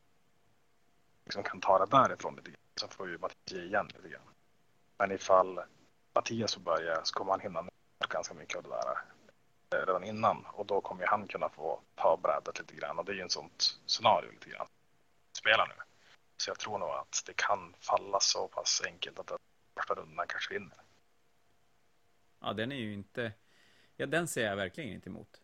[1.25, 2.59] Liksom kan ta det därifrån lite grann.
[2.81, 4.35] Så får ju Mattias ge igen lite grann.
[4.99, 5.61] Men ifall
[6.15, 7.71] Mattias får börja så kommer han hinna ner
[8.09, 8.99] ganska mycket av det där
[9.81, 10.47] eh, redan innan.
[10.53, 12.99] Och då kommer ju han kunna få ta brädet lite grann.
[12.99, 14.67] Och det är ju en sånt scenario lite grann.
[15.33, 15.75] Spela nu.
[16.37, 19.33] Så jag tror nog att det kan falla så pass enkelt att
[19.77, 20.79] första rundan kanske vinner.
[22.41, 23.33] Ja, den är ju inte...
[23.97, 25.42] Ja, den ser jag verkligen inte emot.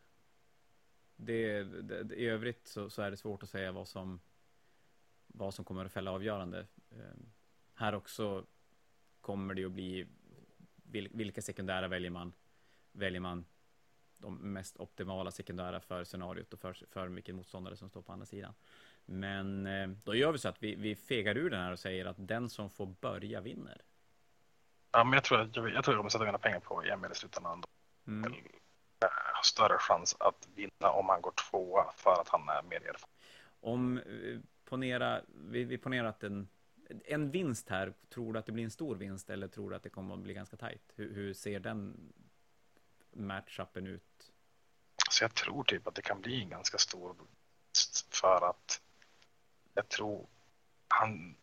[1.20, 4.20] Det, det, det, I övrigt så, så, är det svårt att säga vad som,
[5.26, 6.66] vad som kommer att fälla avgörande.
[6.90, 7.18] Eh,
[7.74, 8.46] här också
[9.20, 10.06] kommer det att bli
[10.74, 12.32] vil, vilka sekundära väljer man?
[12.92, 13.44] Väljer man
[14.18, 18.26] de mest optimala sekundära för scenariot och för, för vilken motståndare som står på andra
[18.26, 18.54] sidan.
[19.04, 22.04] Men eh, då gör vi så att vi, vi fegar ur den här och säger
[22.04, 23.82] att den som får börja vinner.
[24.92, 27.12] Ja, men jag tror att jag, jag, tror jag kommer sätta mina pengar på Emil
[27.12, 27.62] i slutändan.
[28.06, 28.34] Mm.
[29.06, 33.14] Har större chans att vinna om han går tvåa för att han är mer erfaren.
[33.60, 36.48] Om eh, ponera, vi, vi ponerar att en,
[37.04, 39.82] en vinst här, tror du att det blir en stor vinst eller tror du att
[39.82, 40.92] det kommer att bli ganska tajt?
[40.94, 42.12] Hur, hur ser den
[43.12, 44.32] matchupen ut?
[45.10, 48.80] Så jag tror typ att det kan bli en ganska stor vinst för att
[49.74, 50.26] jag tror
[50.88, 51.36] han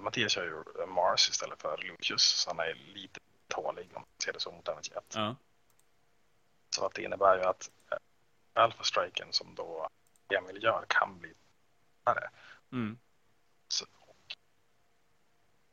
[0.00, 4.32] Mattias kör ju Mars istället för Lucius, så han är lite tålig om man ser
[4.32, 5.14] det så mot hennes jet.
[5.14, 5.36] Ja.
[6.70, 7.98] Så att det innebär ju att äh,
[8.52, 9.88] Alpha Striken som då
[10.28, 11.34] Emil gör kan bli
[12.04, 12.30] värre.
[12.72, 12.98] Mm.
[13.68, 14.36] Så, och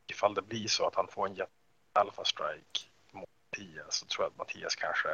[0.08, 1.50] ifall det blir så att han får en jet
[1.94, 5.10] Alpha Strike mot Mattias så tror jag att Mattias kanske,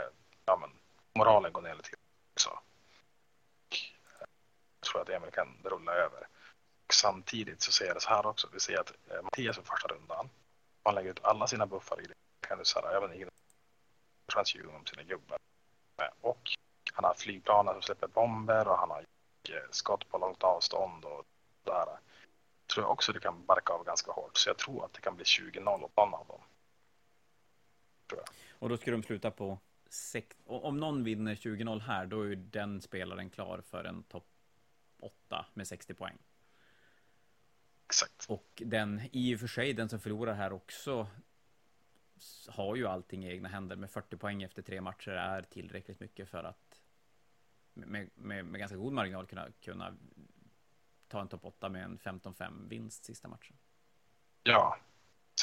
[0.45, 0.69] ja men
[1.13, 1.89] moralen går ner lite
[2.33, 2.49] också.
[2.49, 3.77] Och,
[4.79, 6.27] jag tror att Emil kan rulla över
[6.93, 8.49] samtidigt så ser jag det så här också.
[8.53, 10.29] Vi ser att eh, Mattias för första rundan,
[10.83, 12.13] han lägger ut alla sina buffar i det.
[12.47, 13.29] Kan du säga, även
[14.33, 15.39] transfusion sina gubbar.
[16.03, 16.49] Eh, och
[16.93, 19.05] han har flygplanen som släpper bomber och han har
[19.71, 21.25] skott på långt avstånd och
[21.63, 21.85] där.
[22.73, 24.37] Tror jag också det kan barka av ganska hårt.
[24.37, 26.41] Så jag tror att det kan bli 20-0 åt någon av dem.
[28.59, 30.37] Och då ska de sluta på sex...
[30.45, 34.27] Om någon vinner 20-0 här, då är den spelaren klar för en topp
[34.99, 36.17] 8 med 60 poäng.
[37.85, 38.25] Exakt.
[38.29, 41.07] Och den, i och för sig, den som förlorar här också
[42.49, 43.75] har ju allting i egna händer.
[43.75, 46.81] Med 40 poäng efter tre matcher är tillräckligt mycket för att
[47.73, 49.97] med, med, med ganska god marginal kunna, kunna
[51.07, 53.57] ta en topp 8 med en 15-5 vinst sista matchen.
[54.43, 54.77] Ja,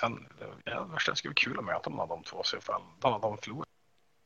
[0.01, 0.27] sen
[0.65, 2.43] det värsta skulle vara kul att möta någon av de två.
[2.43, 3.67] Så ifall någon av dem förlorar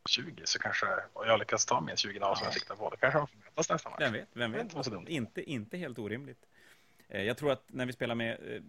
[0.09, 2.37] 20 så kanske och jag lyckas ta min 20 ja.
[2.37, 2.91] som jag siktar på.
[2.91, 4.01] Då kanske de får mötas nästa match.
[4.01, 5.09] Vem vet, vem vet.
[5.09, 6.47] Inte, inte helt orimligt.
[7.09, 8.63] Eh, jag tror att när vi spelar med, eh,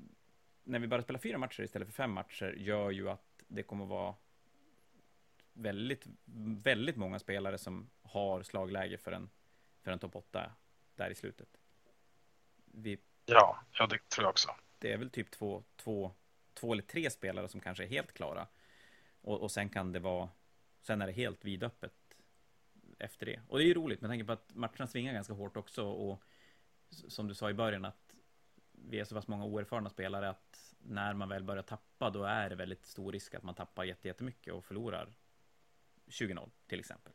[0.64, 3.84] när vi bara spelar fyra matcher istället för fem matcher gör ju att det kommer
[3.84, 4.15] att vara
[5.53, 6.05] väldigt,
[6.63, 9.30] väldigt många spelare som har slagläge för en,
[9.81, 10.51] för en topp 8
[10.95, 11.57] där i slutet.
[12.65, 14.55] Vi, ja, ja, det tror jag också.
[14.80, 16.11] Det är väl typ två, två,
[16.53, 18.47] två eller tre spelare som kanske är helt klara.
[19.22, 20.30] Och, och sen kan det vara,
[20.81, 21.93] sen är det helt vidöppet
[22.99, 23.41] efter det.
[23.47, 26.23] Och det är ju roligt med tanke på att matcherna svingar ganska hårt också och
[26.89, 28.15] som du sa i början att
[28.72, 32.49] vi är så pass många oerfarna spelare att när man väl börjar tappa då är
[32.49, 35.13] det väldigt stor risk att man tappar jättemycket och förlorar
[36.07, 37.13] 20-0 till exempel.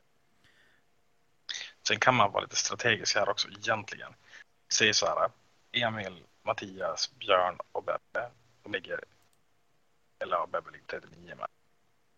[1.82, 4.14] Sen kan man vara lite strategisk här också egentligen.
[4.72, 5.30] Säg så här,
[5.72, 8.30] Emil, Mattias, Björn och Bebbe,
[8.62, 9.04] de ligger,
[10.18, 11.48] eller ja, Bebbe ligger 39 med.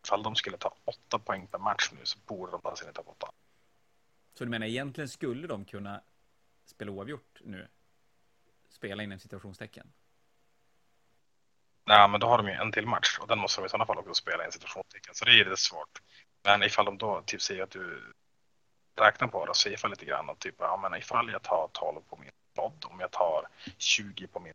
[0.05, 3.09] Ifall de skulle ta 8 poäng per match nu så borde de ta sin topp
[3.09, 3.33] 8.
[4.35, 6.03] Så du menar egentligen skulle de kunna
[6.65, 7.69] spela oavgjort nu
[8.69, 9.93] spela inom situationstecken?
[11.85, 13.87] Nej, men då har de ju en till match och den måste de i sådana
[13.87, 15.15] fall också spela i en situationstecken.
[15.15, 16.03] Så det är lite svårt.
[16.45, 18.13] Men ifall de då typ säger att du
[19.01, 20.29] räkna på det och safea lite grann.
[20.29, 23.49] Och typ, ja, men ifall jag tar 12 på min podd, om jag tar
[23.79, 24.53] 20 på min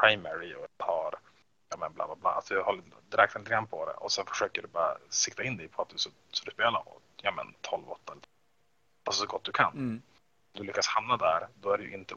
[0.00, 1.14] primary och jag tar
[1.68, 2.30] ja, men bla bla bla.
[2.30, 5.56] Alltså jag har räknat lite grann på det och sen försöker du bara sikta in
[5.56, 6.82] dig på att du, så, så du spelar
[7.22, 7.96] ja, men 12-8.
[9.04, 9.72] Alltså så gott du kan.
[9.72, 10.02] Mm.
[10.52, 12.14] Du lyckas hamna där, då är det ju inte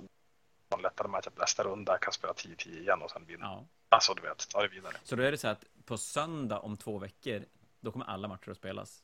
[0.82, 3.46] lättare match att nästa runda kan spela 10-10 igen och sen vinna.
[3.46, 3.66] Ja.
[3.92, 4.94] Alltså du vet, ta det vidare.
[5.04, 7.46] Så då är det så att på söndag om två veckor,
[7.80, 9.04] då kommer alla matcher att spelas.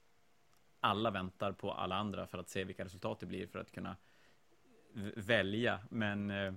[0.79, 3.95] Alla väntar på alla andra för att se vilka resultat det blir för att kunna
[5.15, 5.79] välja.
[5.89, 6.53] Men eh,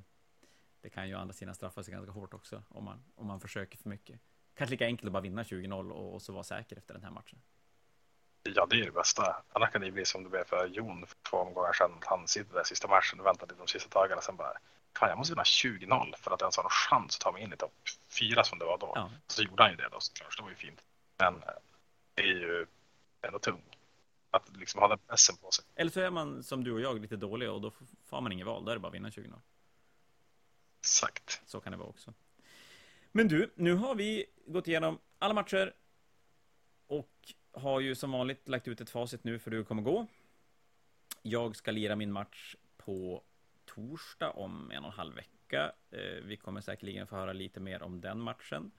[0.80, 3.40] det kan ju å andra sidan straffa sig ganska hårt också om man, om man
[3.40, 4.20] försöker för mycket.
[4.54, 7.10] Kanske lika enkelt att bara vinna 20-0 och, och så vara säker efter den här
[7.10, 7.38] matchen.
[8.42, 9.42] Ja, det är det bästa.
[9.52, 11.92] Annars kan det bli som det blev för Jon för två omgångar sedan.
[12.00, 14.20] Han sitter där sista matchen och väntar till de sista dagarna.
[14.20, 14.58] Sen bara,
[15.00, 17.52] fan jag måste vinna 20-0 för att ens ha någon chans att ta mig in
[17.52, 17.72] i topp
[18.08, 18.92] fyra som det var då.
[18.94, 19.10] Ja.
[19.26, 20.36] Så gjorde han ju det då såklart.
[20.36, 20.80] Det var ju fint.
[21.18, 21.48] Men eh,
[22.14, 22.66] det är ju
[23.22, 23.76] ändå tungt.
[24.30, 25.64] Att liksom ha den pressen på sig.
[25.74, 27.72] Eller så är man som du och jag lite dålig och då
[28.04, 28.64] får man inget val.
[28.64, 29.34] Då är det bara att vinna 20-0.
[30.80, 31.42] Exakt.
[31.46, 32.14] Så kan det vara också.
[33.12, 35.74] Men du, nu har vi gått igenom alla matcher
[36.86, 40.06] och har ju som vanligt lagt ut ett facit nu för hur det kommer gå.
[41.22, 43.22] Jag ska lira min match på
[43.88, 45.72] torsdag om en och en halv vecka.
[45.90, 48.70] Eh, Vi kommer säkerligen få höra lite mer om den matchen.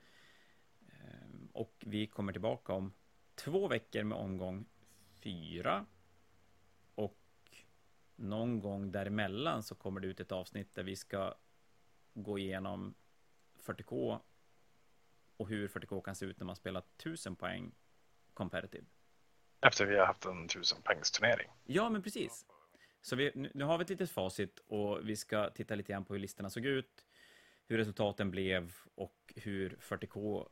[0.88, 2.94] Eh, Och vi kommer tillbaka om
[3.36, 4.66] två veckor med omgång
[5.24, 5.86] fyra.
[6.96, 7.18] Och
[8.16, 11.36] någon gång däremellan så kommer det ut ett avsnitt där vi ska
[12.14, 12.94] gå igenom
[13.60, 14.20] 40K
[15.38, 17.72] och hur 40K kan se ut när man spelar 1000 poäng
[18.34, 18.86] competitive.
[19.62, 21.50] Efter vi har haft en 1000 poängs turnering.
[21.64, 22.46] Ja, men precis.
[23.02, 26.14] Så vi, nu, har vi ett litet facit och vi ska titta lite grann på
[26.14, 27.06] hur listorna såg ut,
[27.68, 30.48] hur resultaten blev och hur 40K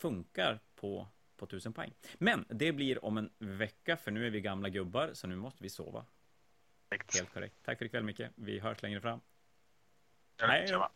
[0.00, 1.94] funkar på, på 1000 poäng.
[2.18, 5.62] Men det blir om en vecka, för nu är vi gamla gubbar, så nu måste
[5.62, 6.04] vi sova.
[6.90, 7.56] Helt korrekt.
[7.64, 8.22] Tack för ikväll, Micke.
[8.34, 9.20] Vi hörs längre fram.
[10.38, 10.88] Hej då.